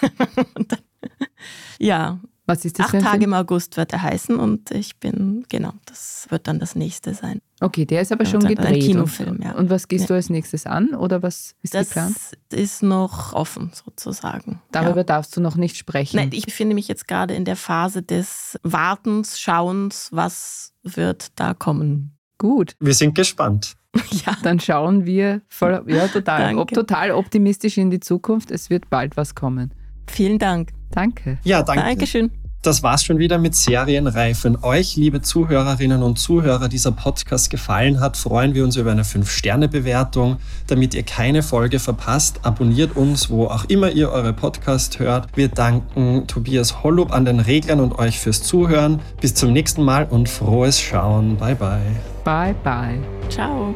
ja, 1.80 2.20
was 2.46 2.64
ist 2.64 2.78
das 2.78 2.94
Acht 2.94 3.02
Tage 3.02 3.24
im 3.24 3.34
August 3.34 3.76
wird 3.78 3.94
er 3.94 4.04
heißen 4.04 4.38
und 4.38 4.70
ich 4.72 4.98
bin, 4.98 5.46
genau, 5.50 5.74
das 5.86 6.28
wird 6.30 6.48
dann 6.48 6.60
das 6.60 6.76
nächste 6.76 7.14
sein. 7.14 7.42
Okay, 7.60 7.86
der 7.86 8.02
ist 8.02 8.12
aber 8.12 8.26
schon 8.26 8.42
gedreht. 8.42 8.68
Ein 8.68 8.80
Kinofilm, 8.80 9.40
ja. 9.42 9.54
Und 9.54 9.70
was 9.70 9.88
gehst 9.88 10.04
ja. 10.04 10.08
du 10.10 10.14
als 10.16 10.30
nächstes 10.30 10.66
an 10.66 10.94
oder 10.94 11.24
was 11.24 11.56
ist 11.64 11.74
das 11.74 11.88
geplant? 11.90 12.18
Das 12.50 12.60
ist 12.60 12.84
noch 12.84 13.34
offen 13.34 13.72
sozusagen. 13.74 14.62
Darüber 14.72 14.98
ja. 14.98 15.04
darfst 15.04 15.36
du 15.36 15.42
noch 15.42 15.56
nicht 15.56 15.78
sprechen. 15.78 16.18
Nein, 16.18 16.30
ich 16.34 16.46
befinde 16.46 16.76
mich 16.76 16.88
jetzt 16.88 17.08
gerade 17.08 17.34
in 17.34 17.46
der 17.46 17.56
Phase 17.56 18.04
des 18.04 18.60
Wartens, 18.62 19.40
Schauens, 19.40 20.10
was 20.12 20.74
wird 20.84 21.28
da 21.36 21.54
kommen. 21.54 22.16
Gut. 22.38 22.76
Wir 22.80 22.94
sind 22.94 23.16
gespannt. 23.16 23.76
Ja. 24.26 24.36
Dann 24.44 24.60
schauen 24.60 25.06
wir 25.06 25.42
voll, 25.48 25.82
ja, 25.88 26.10
total, 26.10 26.58
ob, 26.58 26.70
total 26.70 27.12
optimistisch 27.12 27.78
in 27.78 27.92
die 27.92 28.02
Zukunft. 28.02 28.52
Es 28.52 28.70
wird 28.70 28.90
bald 28.90 29.16
was 29.16 29.36
kommen. 29.36 29.74
Vielen 30.16 30.40
Dank. 30.40 30.72
Danke. 30.92 31.38
Ja, 31.44 31.62
danke. 31.62 31.84
Dankeschön. 31.84 32.32
Das 32.66 32.82
war's 32.82 33.04
schon 33.04 33.20
wieder 33.20 33.38
mit 33.38 33.54
Serienreif. 33.54 34.44
Wenn 34.44 34.58
euch, 34.64 34.96
liebe 34.96 35.22
Zuhörerinnen 35.22 36.02
und 36.02 36.18
Zuhörer, 36.18 36.68
dieser 36.68 36.92
Podcast 36.92 37.52
gefallen 37.52 38.00
hat, 38.00 38.18
freuen 38.18 38.56
wir 38.56 38.64
uns 38.64 38.76
über 38.76 38.92
eine 38.92 39.04
5-Sterne-Bewertung. 39.04 40.38
Damit 40.66 40.96
ihr 40.96 41.04
keine 41.04 41.44
Folge 41.44 41.78
verpasst, 41.78 42.40
abonniert 42.42 42.96
uns, 42.96 43.30
wo 43.30 43.46
auch 43.46 43.66
immer 43.66 43.92
ihr 43.92 44.10
eure 44.10 44.34
Podcast 44.34 44.98
hört. 44.98 45.28
Wir 45.36 45.50
danken 45.50 46.26
Tobias 46.26 46.82
Hollup 46.82 47.14
an 47.14 47.26
den 47.26 47.40
Reglern 47.40 47.82
und 47.82 48.00
euch 48.00 48.20
fürs 48.20 48.42
Zuhören. 48.42 49.00
Bis 49.22 49.36
zum 49.36 49.54
nächsten 49.54 49.84
Mal 49.84 50.06
und 50.06 50.28
frohes 50.28 50.82
Schauen. 50.82 51.38
Bye, 51.38 51.56
bye. 51.56 51.82
Bye, 52.24 52.56
bye. 52.64 52.98
Ciao. 53.30 53.76